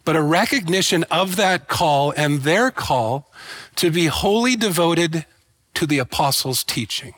but 0.07 0.15
a 0.15 0.23
recognition 0.23 1.03
of 1.11 1.35
that 1.35 1.67
call 1.67 2.13
and 2.13 2.43
their 2.43 2.71
call 2.71 3.29
to 3.75 3.91
be 3.91 4.07
wholly 4.07 4.55
devoted 4.55 5.27
to 5.75 5.85
the 5.85 5.99
apostles' 5.99 6.63
teaching. 6.63 7.13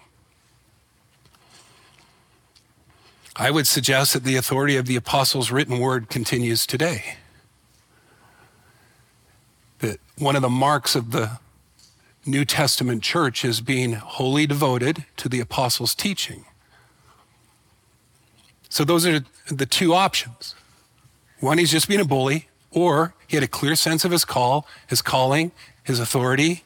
I 3.37 3.51
would 3.51 3.67
suggest 3.67 4.15
that 4.15 4.25
the 4.25 4.37
authority 4.37 4.77
of 4.77 4.87
the 4.87 4.97
apostles' 4.97 5.51
written 5.53 5.79
word 5.79 6.09
continues 6.09 6.67
today. 6.67 7.17
That 9.81 10.01
one 10.17 10.35
of 10.35 10.41
the 10.41 10.49
marks 10.49 10.97
of 10.97 11.11
the 11.11 11.39
New 12.25 12.47
Testament 12.47 13.03
church 13.03 13.45
is 13.45 13.61
being 13.61 13.93
wholly 13.93 14.47
devoted 14.47 15.05
to 15.19 15.29
the 15.29 15.41
apostles' 15.41 15.95
teaching. 15.95 16.47
So 18.71 18.83
those 18.83 19.07
are 19.07 19.21
the 19.47 19.67
two 19.67 19.93
options. 19.93 20.55
One, 21.41 21.59
he's 21.59 21.71
just 21.71 21.87
being 21.87 22.01
a 22.01 22.05
bully, 22.07 22.49
or 22.71 23.15
he 23.27 23.37
had 23.37 23.45
a 23.45 23.49
clear 23.49 23.77
sense 23.77 24.05
of 24.05 24.11
his 24.11 24.25
call, 24.25 24.67
his 24.87 25.03
calling, 25.03 25.53
his 25.83 26.01
authority, 26.01 26.65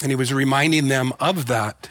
and 0.00 0.10
he 0.10 0.16
was 0.16 0.32
reminding 0.32 0.88
them 0.88 1.12
of 1.20 1.46
that 1.46 1.90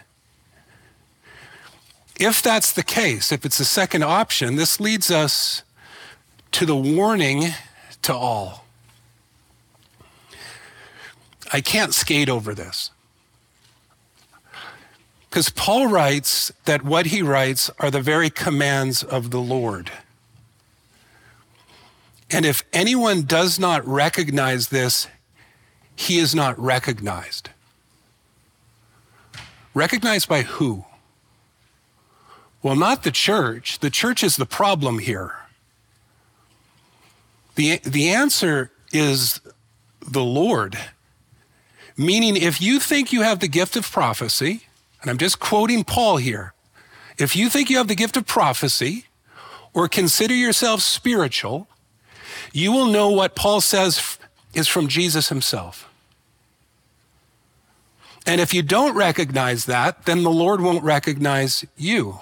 if 2.22 2.44
that's 2.44 2.72
the 2.72 2.84
case, 2.84 3.32
if 3.32 3.46
it's 3.46 3.58
the 3.58 3.66
second 3.66 4.04
option, 4.04 4.56
this 4.56 4.80
leads 4.80 5.10
us 5.10 5.64
to 6.52 6.68
the 6.68 6.76
warning 6.76 7.46
to 8.04 8.14
all. 8.14 8.64
I 11.52 11.62
can't 11.62 11.96
skate 11.96 12.30
over 12.30 12.54
this. 12.54 12.92
Because 15.28 15.50
Paul 15.50 15.88
writes 15.88 16.52
that 16.66 16.84
what 16.84 17.08
he 17.08 17.24
writes 17.24 17.72
are 17.80 17.90
the 17.90 18.02
very 18.02 18.30
commands 18.30 19.02
of 19.02 19.32
the 19.32 19.42
Lord. 19.42 19.92
And 22.32 22.46
if 22.46 22.64
anyone 22.72 23.24
does 23.24 23.60
not 23.60 23.86
recognize 23.86 24.70
this, 24.70 25.08
he 25.96 26.18
is 26.18 26.34
not 26.34 26.58
recognized. 26.58 27.50
Recognized 29.74 30.28
by 30.28 30.44
who? 30.44 30.86
Well, 32.64 32.76
not 32.76 33.04
the 33.04 33.12
church. 33.12 33.80
The 33.80 33.90
church 33.90 34.24
is 34.24 34.38
the 34.38 34.46
problem 34.46 35.00
here. 35.00 35.36
The, 37.56 37.78
the 37.84 38.10
answer 38.10 38.72
is 38.94 39.42
the 40.02 40.24
Lord. 40.24 40.78
Meaning, 41.98 42.38
if 42.38 42.62
you 42.62 42.80
think 42.80 43.12
you 43.12 43.24
have 43.24 43.40
the 43.40 43.48
gift 43.48 43.76
of 43.76 43.90
prophecy, 43.90 44.62
and 45.02 45.12
I'm 45.12 45.18
just 45.18 45.40
quoting 45.40 45.84
Paul 45.84 46.18
here, 46.18 46.54
if 47.18 47.36
you 47.36 47.50
think 47.50 47.70
you 47.70 47.78
have 47.78 47.88
the 47.88 47.96
gift 47.96 48.16
of 48.16 48.26
prophecy 48.26 49.06
or 49.74 49.88
consider 49.88 50.34
yourself 50.34 50.82
spiritual, 50.82 51.68
you 52.54 52.72
will 52.72 52.88
know 52.88 53.10
what 53.10 53.36
Paul 53.36 53.62
says 53.62 54.18
is 54.54 54.68
from 54.68 54.88
Jesus 54.88 55.30
himself. 55.30 55.88
And 58.26 58.40
if 58.40 58.54
you 58.54 58.62
don't 58.62 58.96
recognize 58.96 59.66
that, 59.66 60.06
then 60.06 60.24
the 60.24 60.30
Lord 60.30 60.62
won't 60.62 60.84
recognize 60.84 61.66
you. 61.76 62.20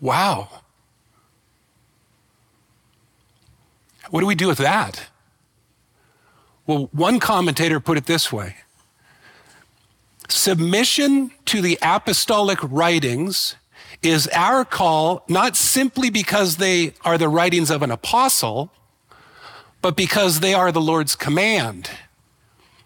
Wow. 0.00 0.48
What 4.10 4.20
do 4.20 4.26
we 4.26 4.34
do 4.34 4.48
with 4.48 4.58
that? 4.58 5.06
Well, 6.66 6.90
one 6.92 7.18
commentator 7.18 7.80
put 7.80 7.96
it 7.96 8.06
this 8.06 8.32
way 8.32 8.56
Submission 10.28 11.30
to 11.46 11.60
the 11.60 11.78
apostolic 11.82 12.58
writings 12.62 13.56
is 14.02 14.28
our 14.28 14.64
call, 14.64 15.24
not 15.28 15.56
simply 15.56 16.10
because 16.10 16.56
they 16.56 16.94
are 17.04 17.18
the 17.18 17.28
writings 17.28 17.70
of 17.70 17.82
an 17.82 17.90
apostle, 17.90 18.72
but 19.80 19.96
because 19.96 20.40
they 20.40 20.54
are 20.54 20.72
the 20.72 20.80
Lord's 20.80 21.16
command, 21.16 21.90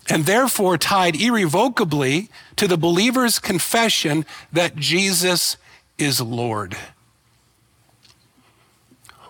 and 0.08 0.24
therefore 0.24 0.78
tied 0.78 1.16
irrevocably 1.16 2.30
to 2.56 2.68
the 2.68 2.78
believer's 2.78 3.38
confession 3.38 4.24
that 4.52 4.76
Jesus 4.76 5.56
is 5.98 6.20
Lord. 6.20 6.76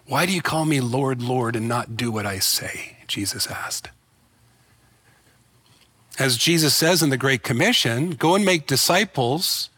Why 0.06 0.26
do 0.26 0.32
you 0.32 0.42
call 0.42 0.64
me 0.64 0.80
Lord, 0.80 1.20
Lord, 1.22 1.56
and 1.56 1.66
not 1.66 1.96
do 1.96 2.12
what 2.12 2.26
I 2.26 2.38
say? 2.38 2.98
Jesus 3.08 3.46
asked. 3.48 3.90
As 6.18 6.36
Jesus 6.36 6.74
says 6.74 7.02
in 7.02 7.10
the 7.10 7.16
Great 7.16 7.42
Commission, 7.42 8.12
go 8.12 8.34
and 8.34 8.44
make 8.44 8.66
disciples, 8.66 9.68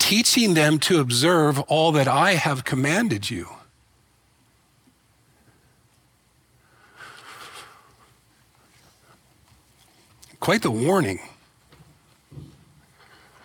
teaching 0.00 0.54
them 0.54 0.80
to 0.80 0.98
observe 0.98 1.60
all 1.60 1.92
that 1.92 2.08
I 2.08 2.32
have 2.32 2.64
commanded 2.64 3.30
you. 3.30 3.48
Quite 10.40 10.62
the 10.62 10.70
warning. 10.70 11.20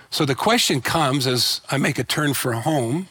So 0.09 0.23
the 0.23 0.33
question 0.33 0.81
comes 0.81 1.27
as 1.27 1.59
I 1.69 1.77
make 1.77 1.99
a 1.99 2.03
turn 2.05 2.33
for 2.33 2.53
home 2.53 3.09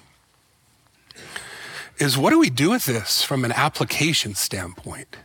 is 1.99 2.17
what 2.17 2.31
do 2.31 2.39
we 2.39 2.49
do 2.49 2.71
with 2.71 2.87
this 2.87 3.23
from 3.23 3.45
an 3.45 3.53
application 3.53 4.35
standpoint? 4.35 5.17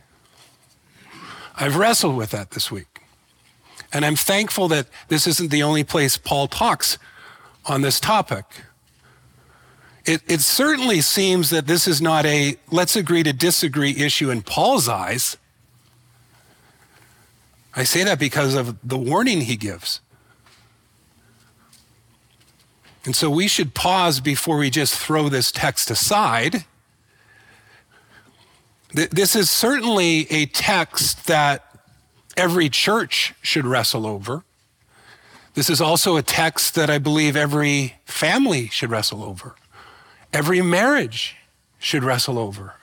I've 1.56 1.76
wrestled 1.76 2.16
with 2.16 2.30
that 2.30 2.50
this 2.50 2.70
week. 2.70 3.00
And 3.92 4.04
I'm 4.04 4.14
thankful 4.14 4.68
that 4.68 4.86
this 5.08 5.26
isn't 5.26 5.50
the 5.50 5.62
only 5.62 5.84
place 5.84 6.16
Paul 6.18 6.46
talks 6.46 6.98
on 7.70 7.82
this 7.82 8.00
topic. 8.00 8.44
It, 10.04 10.22
it, 10.26 10.40
certainly 10.40 11.00
seems 11.00 11.50
that 11.50 11.68
this 11.68 11.86
is 11.86 12.02
not 12.02 12.26
a 12.26 12.56
let's 12.70 12.96
agree 12.96 13.22
to 13.22 13.32
disagree 13.32 13.92
issue 13.96 14.28
in 14.28 14.42
Paul's 14.42 14.88
eyes. 14.88 15.36
I 17.76 17.84
say 17.84 18.02
that 18.02 18.18
because 18.18 18.54
of 18.54 18.76
the 18.82 18.98
warning 18.98 19.42
he 19.42 19.56
gives. 19.56 20.00
And 23.04 23.14
so 23.14 23.30
we 23.30 23.46
should 23.46 23.72
pause 23.72 24.20
before 24.20 24.56
we 24.58 24.68
just 24.68 24.94
throw 24.94 25.28
this 25.28 25.52
text 25.52 25.90
aside. 25.90 26.64
This 28.92 29.36
is 29.36 29.48
certainly 29.48 30.26
a 30.30 30.46
text 30.46 31.28
that 31.28 31.64
every 32.36 32.68
church 32.68 33.34
should 33.42 33.64
wrestle 33.64 34.06
over. 34.06 34.42
This 35.54 35.68
is 35.68 35.80
also 35.80 36.16
a 36.16 36.22
text 36.22 36.74
that 36.76 36.88
I 36.90 36.98
believe 36.98 37.36
every 37.36 37.96
family 38.04 38.68
should 38.68 38.90
wrestle 38.90 39.24
over. 39.24 39.56
Every 40.32 40.62
marriage 40.62 41.36
should 41.78 42.04
wrestle 42.04 42.38
over. 42.38 42.74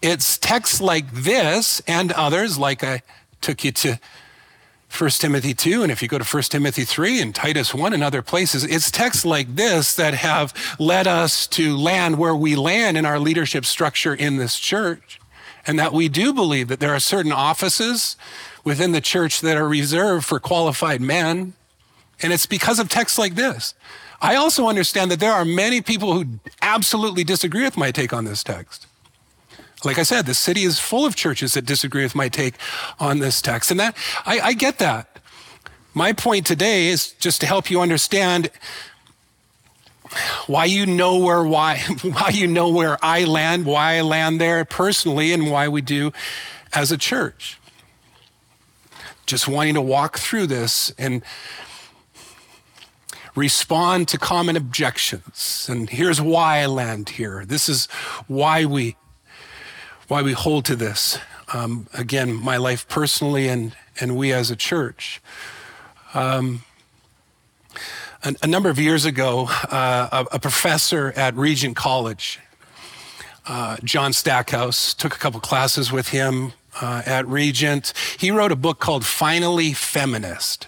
It's 0.00 0.38
texts 0.38 0.80
like 0.80 1.12
this 1.12 1.82
and 1.86 2.12
others, 2.12 2.58
like 2.58 2.84
I 2.84 3.02
took 3.40 3.64
you 3.64 3.72
to 3.72 3.98
1 4.96 5.10
Timothy 5.10 5.54
2, 5.54 5.82
and 5.82 5.92
if 5.92 6.02
you 6.02 6.08
go 6.08 6.18
to 6.18 6.24
1 6.24 6.42
Timothy 6.44 6.84
3 6.84 7.20
and 7.20 7.34
Titus 7.34 7.72
1 7.72 7.92
and 7.92 8.02
other 8.02 8.22
places, 8.22 8.64
it's 8.64 8.90
texts 8.90 9.24
like 9.24 9.54
this 9.54 9.94
that 9.94 10.14
have 10.14 10.52
led 10.78 11.06
us 11.06 11.46
to 11.48 11.76
land 11.76 12.18
where 12.18 12.34
we 12.34 12.56
land 12.56 12.96
in 12.96 13.06
our 13.06 13.18
leadership 13.18 13.64
structure 13.64 14.14
in 14.14 14.36
this 14.36 14.58
church. 14.58 15.20
And 15.66 15.78
that 15.78 15.92
we 15.92 16.08
do 16.08 16.32
believe 16.32 16.68
that 16.68 16.80
there 16.80 16.92
are 16.92 17.00
certain 17.00 17.32
offices 17.32 18.16
within 18.64 18.92
the 18.92 19.00
church 19.00 19.40
that 19.42 19.56
are 19.56 19.68
reserved 19.68 20.26
for 20.26 20.40
qualified 20.40 21.00
men. 21.00 21.54
And 22.22 22.32
it's 22.32 22.46
because 22.46 22.78
of 22.78 22.88
texts 22.88 23.18
like 23.18 23.34
this. 23.34 23.74
I 24.22 24.36
also 24.36 24.68
understand 24.68 25.10
that 25.10 25.20
there 25.20 25.32
are 25.32 25.44
many 25.44 25.80
people 25.80 26.12
who 26.12 26.26
absolutely 26.60 27.24
disagree 27.24 27.62
with 27.62 27.76
my 27.76 27.90
take 27.90 28.12
on 28.12 28.24
this 28.24 28.44
text. 28.44 28.86
Like 29.82 29.98
I 29.98 30.02
said, 30.02 30.26
the 30.26 30.34
city 30.34 30.62
is 30.62 30.78
full 30.78 31.06
of 31.06 31.16
churches 31.16 31.54
that 31.54 31.64
disagree 31.64 32.02
with 32.02 32.14
my 32.14 32.28
take 32.28 32.54
on 32.98 33.18
this 33.18 33.40
text. 33.40 33.70
And 33.70 33.80
that, 33.80 33.96
I, 34.26 34.40
I 34.40 34.52
get 34.52 34.78
that. 34.78 35.18
My 35.94 36.12
point 36.12 36.46
today 36.46 36.88
is 36.88 37.12
just 37.12 37.40
to 37.40 37.46
help 37.46 37.70
you 37.70 37.80
understand 37.80 38.50
why 40.46 40.64
you 40.64 40.86
know 40.86 41.18
where 41.18 41.42
why 41.42 41.78
why 42.02 42.30
you 42.30 42.46
know 42.46 42.68
where 42.68 42.98
I 43.02 43.24
land, 43.24 43.64
why 43.64 43.96
I 43.96 44.00
land 44.02 44.40
there 44.40 44.64
personally, 44.64 45.32
and 45.32 45.50
why 45.50 45.68
we 45.68 45.80
do 45.80 46.12
as 46.72 46.92
a 46.92 46.98
church. 46.98 47.58
Just 49.26 49.48
wanting 49.48 49.74
to 49.74 49.80
walk 49.80 50.18
through 50.18 50.48
this 50.48 50.92
and 50.98 51.22
respond 53.34 54.08
to 54.08 54.18
common 54.18 54.56
objections. 54.56 55.66
And 55.68 55.88
here's 55.88 56.20
why 56.20 56.58
I 56.58 56.66
land 56.66 57.10
here. 57.10 57.44
This 57.44 57.68
is 57.68 57.86
why 58.26 58.64
we 58.64 58.96
why 60.08 60.22
we 60.22 60.32
hold 60.32 60.64
to 60.64 60.74
this. 60.74 61.18
Um, 61.54 61.86
again, 61.94 62.34
my 62.34 62.56
life 62.56 62.88
personally 62.88 63.46
and, 63.46 63.76
and 64.00 64.16
we 64.16 64.32
as 64.32 64.50
a 64.50 64.56
church. 64.56 65.22
Um, 66.14 66.64
a, 68.24 68.34
a, 68.42 68.46
number 68.48 68.68
of 68.68 68.78
years 68.80 69.04
ago, 69.04 69.46
uh, 69.70 70.08
a, 70.32 70.34
a, 70.34 70.38
professor 70.40 71.12
at 71.14 71.36
Regent 71.36 71.76
College, 71.76 72.40
uh, 73.46 73.76
John 73.84 74.12
Stackhouse, 74.12 74.94
took 74.94 75.14
a 75.14 75.18
couple 75.18 75.38
classes 75.38 75.92
with 75.92 76.08
him 76.08 76.54
uh, 76.80 77.02
at 77.06 77.26
Regent. 77.28 77.92
He 78.18 78.32
wrote 78.32 78.50
a 78.50 78.56
book 78.56 78.80
called 78.80 79.06
Finally 79.06 79.74
Feminist. 79.74 80.66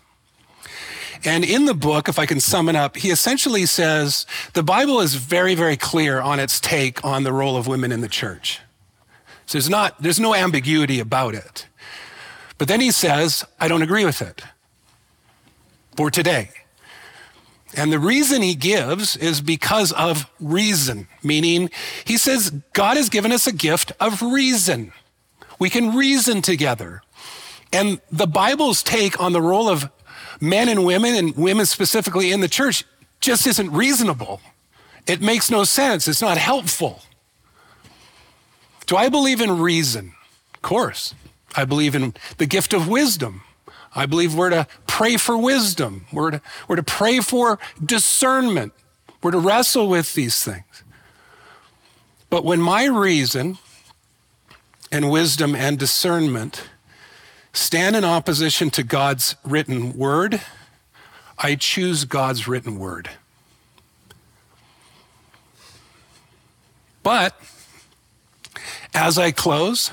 And 1.24 1.44
in 1.44 1.66
the 1.66 1.74
book, 1.74 2.08
if 2.08 2.18
I 2.18 2.26
can 2.26 2.40
sum 2.40 2.68
it 2.68 2.76
up, 2.76 2.96
he 2.96 3.10
essentially 3.10 3.66
says 3.66 4.26
the 4.54 4.62
Bible 4.62 5.00
is 5.00 5.14
very, 5.14 5.54
very 5.54 5.76
clear 5.76 6.20
on 6.20 6.40
its 6.40 6.58
take 6.58 7.04
on 7.04 7.22
the 7.22 7.32
role 7.32 7.56
of 7.56 7.66
women 7.66 7.92
in 7.92 8.00
the 8.00 8.08
church. 8.08 8.60
So 9.46 9.58
there's 9.58 9.70
not, 9.70 10.00
there's 10.02 10.20
no 10.20 10.34
ambiguity 10.34 10.98
about 10.98 11.34
it. 11.34 11.66
But 12.58 12.68
then 12.68 12.80
he 12.80 12.90
says, 12.90 13.44
I 13.60 13.68
don't 13.68 13.82
agree 13.82 14.04
with 14.04 14.22
it 14.22 14.42
for 15.96 16.10
today. 16.10 16.50
And 17.74 17.92
the 17.92 17.98
reason 17.98 18.42
he 18.42 18.54
gives 18.54 19.16
is 19.16 19.40
because 19.40 19.92
of 19.92 20.30
reason, 20.40 21.08
meaning 21.22 21.70
he 22.04 22.16
says 22.16 22.50
God 22.72 22.96
has 22.96 23.08
given 23.08 23.32
us 23.32 23.46
a 23.46 23.52
gift 23.52 23.92
of 23.98 24.22
reason. 24.22 24.92
We 25.58 25.70
can 25.70 25.94
reason 25.94 26.42
together. 26.42 27.02
And 27.72 28.00
the 28.10 28.26
Bible's 28.26 28.82
take 28.82 29.18
on 29.20 29.32
the 29.32 29.40
role 29.40 29.68
of 29.68 29.90
men 30.42 30.68
and 30.68 30.84
women, 30.84 31.14
and 31.14 31.36
women 31.36 31.64
specifically 31.64 32.32
in 32.32 32.40
the 32.40 32.48
church, 32.48 32.84
just 33.20 33.46
isn't 33.46 33.70
reasonable. 33.70 34.40
It 35.06 35.22
makes 35.22 35.50
no 35.50 35.62
sense. 35.62 36.08
It's 36.08 36.20
not 36.20 36.36
helpful. 36.36 37.02
Do 38.86 38.96
I 38.96 39.08
believe 39.08 39.40
in 39.40 39.60
reason? 39.60 40.14
Of 40.54 40.62
course. 40.62 41.14
I 41.54 41.64
believe 41.64 41.94
in 41.94 42.14
the 42.38 42.46
gift 42.46 42.74
of 42.74 42.88
wisdom. 42.88 43.42
I 43.94 44.06
believe 44.06 44.34
we're 44.34 44.50
to 44.50 44.66
pray 44.86 45.16
for 45.16 45.38
wisdom. 45.38 46.06
We're 46.12 46.32
to, 46.32 46.42
we're 46.66 46.76
to 46.76 46.82
pray 46.82 47.20
for 47.20 47.58
discernment. 47.84 48.72
We're 49.22 49.32
to 49.32 49.38
wrestle 49.38 49.88
with 49.88 50.14
these 50.14 50.42
things. 50.42 50.82
But 52.30 52.44
when 52.44 52.60
my 52.60 52.86
reason 52.86 53.58
and 54.90 55.10
wisdom 55.10 55.54
and 55.54 55.78
discernment 55.78 56.62
stand 57.52 57.96
in 57.96 58.04
opposition 58.04 58.70
to 58.70 58.82
God's 58.82 59.36
written 59.44 59.96
word, 59.96 60.40
I 61.38 61.54
choose 61.54 62.04
God's 62.04 62.46
written 62.46 62.78
word. 62.78 63.10
But 67.02 67.34
as 68.94 69.18
I 69.18 69.32
close, 69.32 69.90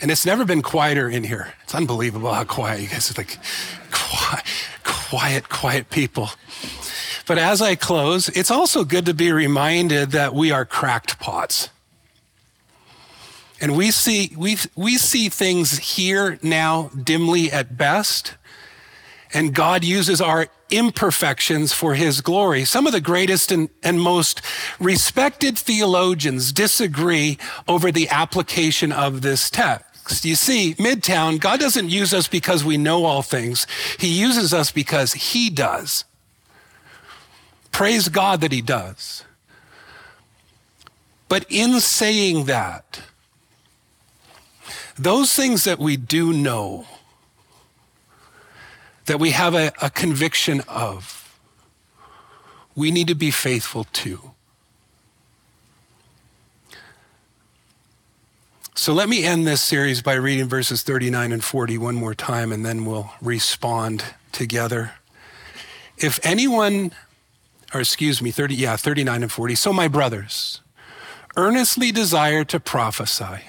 and 0.00 0.10
it's 0.10 0.26
never 0.26 0.44
been 0.44 0.62
quieter 0.62 1.08
in 1.08 1.24
here. 1.24 1.54
It's 1.62 1.74
unbelievable 1.74 2.32
how 2.32 2.44
quiet 2.44 2.80
you 2.80 2.88
guys 2.88 3.10
are 3.10 3.14
like 3.20 3.38
quiet, 3.92 4.44
quiet, 4.82 5.48
quiet 5.48 5.90
people. 5.90 6.30
But 7.26 7.38
as 7.38 7.62
I 7.62 7.76
close, 7.76 8.28
it's 8.30 8.50
also 8.50 8.84
good 8.84 9.06
to 9.06 9.14
be 9.14 9.30
reminded 9.30 10.10
that 10.10 10.34
we 10.34 10.50
are 10.50 10.64
cracked 10.64 11.20
pots. 11.20 11.68
And 13.62 13.76
we 13.76 13.92
see, 13.92 14.32
we, 14.36 14.56
we 14.74 14.98
see 14.98 15.28
things 15.28 15.78
here 15.78 16.36
now 16.42 16.88
dimly 16.88 17.52
at 17.52 17.78
best. 17.78 18.34
And 19.32 19.54
God 19.54 19.84
uses 19.84 20.20
our 20.20 20.48
imperfections 20.68 21.72
for 21.72 21.94
his 21.94 22.22
glory. 22.22 22.64
Some 22.64 22.88
of 22.88 22.92
the 22.92 23.00
greatest 23.00 23.52
and, 23.52 23.70
and 23.84 24.00
most 24.00 24.42
respected 24.80 25.56
theologians 25.56 26.52
disagree 26.52 27.38
over 27.68 27.92
the 27.92 28.08
application 28.08 28.90
of 28.90 29.22
this 29.22 29.48
text. 29.48 30.24
You 30.24 30.34
see, 30.34 30.74
Midtown, 30.74 31.38
God 31.38 31.60
doesn't 31.60 31.88
use 31.88 32.12
us 32.12 32.26
because 32.26 32.64
we 32.64 32.76
know 32.76 33.04
all 33.04 33.22
things. 33.22 33.68
He 33.96 34.08
uses 34.08 34.52
us 34.52 34.72
because 34.72 35.12
He 35.12 35.48
does. 35.50 36.04
Praise 37.70 38.08
God 38.08 38.40
that 38.40 38.50
He 38.50 38.60
does. 38.60 39.24
But 41.28 41.46
in 41.48 41.78
saying 41.78 42.46
that, 42.46 43.00
those 44.96 45.32
things 45.34 45.64
that 45.64 45.78
we 45.78 45.96
do 45.96 46.32
know, 46.32 46.86
that 49.06 49.18
we 49.18 49.30
have 49.30 49.54
a, 49.54 49.72
a 49.80 49.90
conviction 49.90 50.62
of, 50.68 51.38
we 52.74 52.90
need 52.90 53.08
to 53.08 53.14
be 53.14 53.30
faithful 53.30 53.84
to. 53.92 54.32
So 58.74 58.92
let 58.92 59.08
me 59.08 59.24
end 59.24 59.46
this 59.46 59.62
series 59.62 60.02
by 60.02 60.14
reading 60.14 60.48
verses 60.48 60.82
39 60.82 61.30
and 61.30 61.44
40 61.44 61.78
one 61.78 61.94
more 61.94 62.14
time, 62.14 62.50
and 62.50 62.66
then 62.66 62.84
we'll 62.84 63.12
respond 63.20 64.02
together. 64.32 64.94
If 65.98 66.18
anyone, 66.26 66.90
or 67.72 67.80
excuse 67.80 68.20
me, 68.20 68.32
30, 68.32 68.56
yeah, 68.56 68.76
39 68.76 69.22
and 69.22 69.30
40. 69.30 69.54
So, 69.54 69.72
my 69.72 69.86
brothers, 69.86 70.62
earnestly 71.36 71.92
desire 71.92 72.42
to 72.44 72.58
prophesy, 72.58 73.42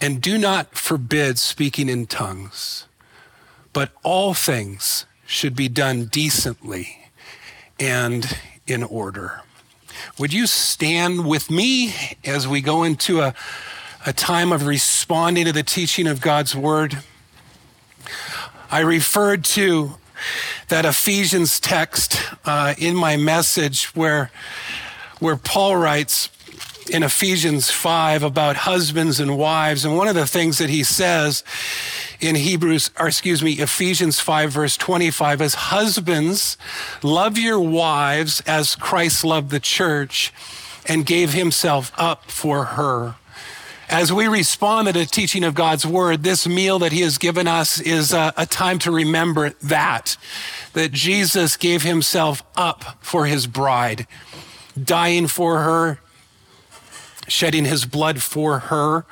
and 0.00 0.20
do 0.20 0.36
not 0.38 0.74
forbid 0.74 1.38
speaking 1.38 1.88
in 1.88 2.06
tongues 2.06 2.86
but 3.76 3.90
all 4.02 4.32
things 4.32 5.04
should 5.26 5.54
be 5.54 5.68
done 5.68 6.06
decently 6.06 7.10
and 7.78 8.38
in 8.66 8.82
order. 8.82 9.42
Would 10.18 10.32
you 10.32 10.46
stand 10.46 11.26
with 11.26 11.50
me 11.50 11.94
as 12.24 12.48
we 12.48 12.62
go 12.62 12.84
into 12.84 13.20
a, 13.20 13.34
a 14.06 14.14
time 14.14 14.50
of 14.50 14.64
responding 14.64 15.44
to 15.44 15.52
the 15.52 15.62
teaching 15.62 16.06
of 16.06 16.22
God's 16.22 16.56
word? 16.56 17.02
I 18.70 18.80
referred 18.80 19.44
to 19.44 19.96
that 20.68 20.86
Ephesians 20.86 21.60
text 21.60 22.18
uh, 22.46 22.72
in 22.78 22.96
my 22.96 23.18
message 23.18 23.94
where, 23.94 24.30
where 25.18 25.36
Paul 25.36 25.76
writes 25.76 26.30
in 26.90 27.02
Ephesians 27.02 27.70
5 27.70 28.22
about 28.22 28.56
husbands 28.56 29.20
and 29.20 29.36
wives. 29.36 29.84
And 29.84 29.96
one 29.96 30.08
of 30.08 30.14
the 30.14 30.26
things 30.26 30.58
that 30.58 30.70
he 30.70 30.84
says 30.84 31.42
in 32.20 32.36
Hebrews, 32.36 32.90
or 32.98 33.08
excuse 33.08 33.42
me, 33.42 33.52
Ephesians 33.52 34.20
5, 34.20 34.50
verse 34.50 34.76
25, 34.76 35.40
is 35.42 35.54
husbands, 35.54 36.56
love 37.02 37.38
your 37.38 37.60
wives 37.60 38.42
as 38.46 38.74
Christ 38.74 39.24
loved 39.24 39.50
the 39.50 39.60
church 39.60 40.32
and 40.86 41.04
gave 41.04 41.32
himself 41.32 41.92
up 41.96 42.30
for 42.30 42.64
her. 42.64 43.16
As 43.88 44.12
we 44.12 44.26
respond 44.26 44.88
to 44.88 44.92
the 44.92 45.06
teaching 45.06 45.44
of 45.44 45.54
God's 45.54 45.86
word, 45.86 46.24
this 46.24 46.46
meal 46.46 46.80
that 46.80 46.90
he 46.90 47.02
has 47.02 47.18
given 47.18 47.46
us 47.46 47.80
is 47.80 48.12
a, 48.12 48.32
a 48.36 48.44
time 48.44 48.80
to 48.80 48.90
remember 48.90 49.50
that, 49.62 50.16
that 50.72 50.90
Jesus 50.90 51.56
gave 51.56 51.82
himself 51.82 52.42
up 52.56 52.96
for 53.00 53.26
his 53.26 53.46
bride, 53.46 54.08
dying 54.82 55.28
for 55.28 55.60
her, 55.60 56.00
shedding 57.28 57.64
his 57.64 57.84
blood 57.84 58.22
for 58.22 58.58
her. 58.60 59.04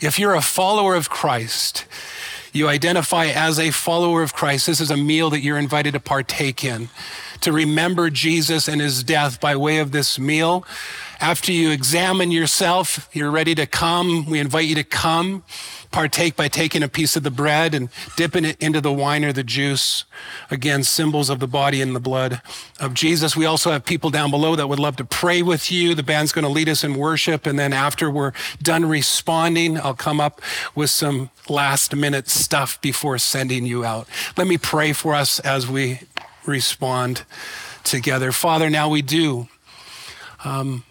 If 0.00 0.18
you're 0.18 0.34
a 0.34 0.42
follower 0.42 0.94
of 0.94 1.10
Christ, 1.10 1.86
you 2.52 2.68
identify 2.68 3.26
as 3.26 3.58
a 3.58 3.70
follower 3.70 4.22
of 4.22 4.34
Christ. 4.34 4.66
This 4.66 4.80
is 4.80 4.90
a 4.90 4.96
meal 4.96 5.30
that 5.30 5.40
you're 5.40 5.58
invited 5.58 5.92
to 5.92 6.00
partake 6.00 6.64
in 6.64 6.88
to 7.42 7.52
remember 7.52 8.08
Jesus 8.08 8.68
and 8.68 8.80
his 8.80 9.02
death 9.02 9.40
by 9.40 9.56
way 9.56 9.78
of 9.78 9.92
this 9.92 10.18
meal. 10.18 10.64
After 11.22 11.52
you 11.52 11.70
examine 11.70 12.32
yourself, 12.32 13.08
you're 13.12 13.30
ready 13.30 13.54
to 13.54 13.64
come. 13.64 14.26
We 14.26 14.40
invite 14.40 14.64
you 14.64 14.74
to 14.74 14.82
come 14.82 15.44
partake 15.92 16.34
by 16.34 16.48
taking 16.48 16.82
a 16.82 16.88
piece 16.88 17.14
of 17.14 17.22
the 17.22 17.30
bread 17.30 17.74
and 17.74 17.90
dipping 18.16 18.44
it 18.44 18.60
into 18.60 18.80
the 18.80 18.92
wine 18.92 19.24
or 19.24 19.32
the 19.32 19.44
juice. 19.44 20.04
Again, 20.50 20.82
symbols 20.82 21.30
of 21.30 21.38
the 21.38 21.46
body 21.46 21.80
and 21.80 21.94
the 21.94 22.00
blood 22.00 22.42
of 22.80 22.94
Jesus. 22.94 23.36
We 23.36 23.46
also 23.46 23.70
have 23.70 23.84
people 23.84 24.10
down 24.10 24.32
below 24.32 24.56
that 24.56 24.66
would 24.66 24.80
love 24.80 24.96
to 24.96 25.04
pray 25.04 25.42
with 25.42 25.70
you. 25.70 25.94
The 25.94 26.02
band's 26.02 26.32
going 26.32 26.44
to 26.44 26.48
lead 26.50 26.68
us 26.68 26.82
in 26.82 26.96
worship. 26.96 27.46
And 27.46 27.56
then 27.56 27.72
after 27.72 28.10
we're 28.10 28.32
done 28.60 28.84
responding, 28.84 29.78
I'll 29.78 29.94
come 29.94 30.20
up 30.20 30.40
with 30.74 30.90
some 30.90 31.30
last 31.48 31.94
minute 31.94 32.28
stuff 32.28 32.80
before 32.80 33.16
sending 33.18 33.64
you 33.64 33.84
out. 33.84 34.08
Let 34.36 34.48
me 34.48 34.58
pray 34.58 34.92
for 34.92 35.14
us 35.14 35.38
as 35.38 35.68
we 35.68 36.00
respond 36.46 37.22
together. 37.84 38.32
Father, 38.32 38.68
now 38.68 38.88
we 38.88 39.02
do. 39.02 39.46
Um, 40.44 40.82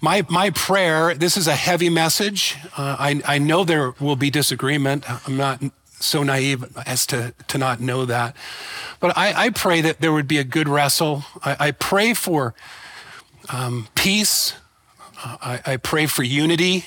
my, 0.00 0.24
my 0.28 0.50
prayer, 0.50 1.14
this 1.14 1.36
is 1.36 1.46
a 1.46 1.54
heavy 1.54 1.88
message. 1.88 2.56
Uh, 2.76 2.96
I, 2.98 3.22
I 3.24 3.38
know 3.38 3.64
there 3.64 3.92
will 4.00 4.16
be 4.16 4.30
disagreement. 4.30 5.04
I'm 5.26 5.36
not 5.36 5.62
so 6.00 6.22
naive 6.22 6.64
as 6.86 7.06
to, 7.06 7.34
to 7.48 7.58
not 7.58 7.80
know 7.80 8.04
that. 8.04 8.36
But 9.00 9.16
I, 9.16 9.46
I 9.46 9.50
pray 9.50 9.80
that 9.80 10.00
there 10.00 10.12
would 10.12 10.28
be 10.28 10.38
a 10.38 10.44
good 10.44 10.68
wrestle. 10.68 11.24
I, 11.44 11.56
I 11.58 11.70
pray 11.72 12.14
for 12.14 12.54
um, 13.52 13.88
peace. 13.94 14.54
I, 15.22 15.60
I 15.66 15.76
pray 15.76 16.06
for 16.06 16.22
unity. 16.22 16.84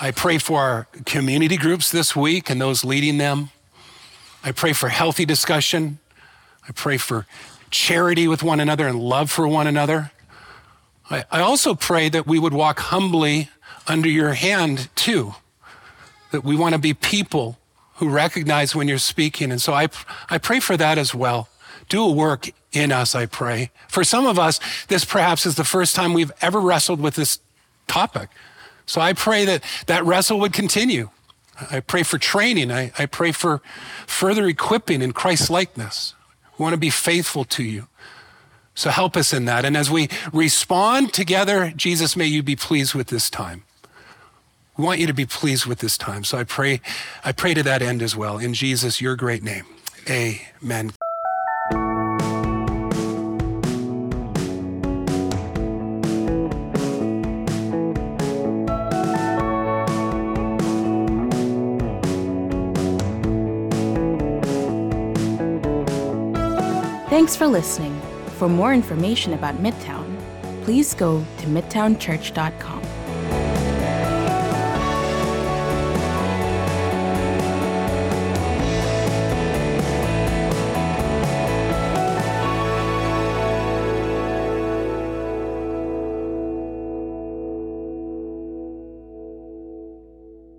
I 0.00 0.10
pray 0.12 0.38
for 0.38 0.60
our 0.60 0.88
community 1.04 1.58
groups 1.58 1.90
this 1.90 2.16
week 2.16 2.48
and 2.48 2.60
those 2.60 2.84
leading 2.84 3.18
them. 3.18 3.50
I 4.42 4.52
pray 4.52 4.72
for 4.72 4.88
healthy 4.88 5.26
discussion. 5.26 5.98
I 6.66 6.72
pray 6.72 6.96
for 6.96 7.26
charity 7.70 8.26
with 8.26 8.42
one 8.42 8.60
another 8.60 8.88
and 8.88 8.98
love 8.98 9.30
for 9.30 9.46
one 9.46 9.66
another. 9.66 10.12
I, 11.10 11.24
I 11.30 11.40
also 11.40 11.74
pray 11.74 12.08
that 12.08 12.26
we 12.26 12.38
would 12.38 12.54
walk 12.54 12.78
humbly 12.78 13.50
under 13.86 14.08
your 14.08 14.34
hand 14.34 14.88
too, 14.94 15.34
that 16.30 16.44
we 16.44 16.56
want 16.56 16.74
to 16.74 16.80
be 16.80 16.94
people 16.94 17.58
who 17.96 18.08
recognize 18.08 18.74
when 18.74 18.88
you're 18.88 18.98
speaking. 18.98 19.50
And 19.50 19.60
so 19.60 19.74
I, 19.74 19.88
I 20.30 20.38
pray 20.38 20.60
for 20.60 20.76
that 20.76 20.96
as 20.96 21.14
well. 21.14 21.48
Do 21.88 22.04
a 22.04 22.12
work 22.12 22.48
in 22.72 22.92
us, 22.92 23.14
I 23.14 23.26
pray. 23.26 23.70
For 23.88 24.04
some 24.04 24.26
of 24.26 24.38
us, 24.38 24.60
this 24.88 25.04
perhaps 25.04 25.44
is 25.44 25.56
the 25.56 25.64
first 25.64 25.96
time 25.96 26.14
we've 26.14 26.32
ever 26.40 26.60
wrestled 26.60 27.00
with 27.00 27.16
this 27.16 27.40
topic. 27.88 28.30
So 28.86 29.00
I 29.00 29.12
pray 29.12 29.44
that 29.44 29.64
that 29.86 30.04
wrestle 30.04 30.40
would 30.40 30.52
continue. 30.52 31.10
I 31.70 31.80
pray 31.80 32.04
for 32.04 32.16
training. 32.16 32.72
I, 32.72 32.92
I 32.98 33.06
pray 33.06 33.32
for 33.32 33.60
further 34.06 34.46
equipping 34.46 35.02
in 35.02 35.12
Christ 35.12 35.50
likeness. 35.50 36.14
We 36.58 36.62
want 36.62 36.72
to 36.72 36.78
be 36.78 36.90
faithful 36.90 37.44
to 37.44 37.62
you. 37.62 37.88
So 38.74 38.90
help 38.90 39.16
us 39.16 39.32
in 39.32 39.44
that. 39.44 39.64
And 39.64 39.76
as 39.76 39.90
we 39.90 40.08
respond 40.32 41.12
together, 41.12 41.72
Jesus, 41.76 42.16
may 42.16 42.26
you 42.26 42.42
be 42.42 42.56
pleased 42.56 42.94
with 42.94 43.08
this 43.08 43.28
time. 43.28 43.64
We 44.76 44.84
want 44.84 45.00
you 45.00 45.06
to 45.06 45.12
be 45.12 45.26
pleased 45.26 45.66
with 45.66 45.80
this 45.80 45.98
time. 45.98 46.24
So 46.24 46.38
I 46.38 46.44
pray, 46.44 46.80
I 47.22 47.32
pray 47.32 47.52
to 47.52 47.62
that 47.64 47.82
end 47.82 48.00
as 48.00 48.16
well. 48.16 48.38
In 48.38 48.54
Jesus, 48.54 49.00
your 49.00 49.16
great 49.16 49.42
name. 49.42 49.66
Amen. 50.08 50.92
Thanks 67.10 67.36
for 67.36 67.46
listening. 67.46 67.99
For 68.40 68.48
more 68.48 68.72
information 68.72 69.34
about 69.34 69.56
Midtown, 69.56 70.18
please 70.64 70.94
go 70.94 71.22
to 71.40 71.46
midtownchurch.com. 71.48 72.89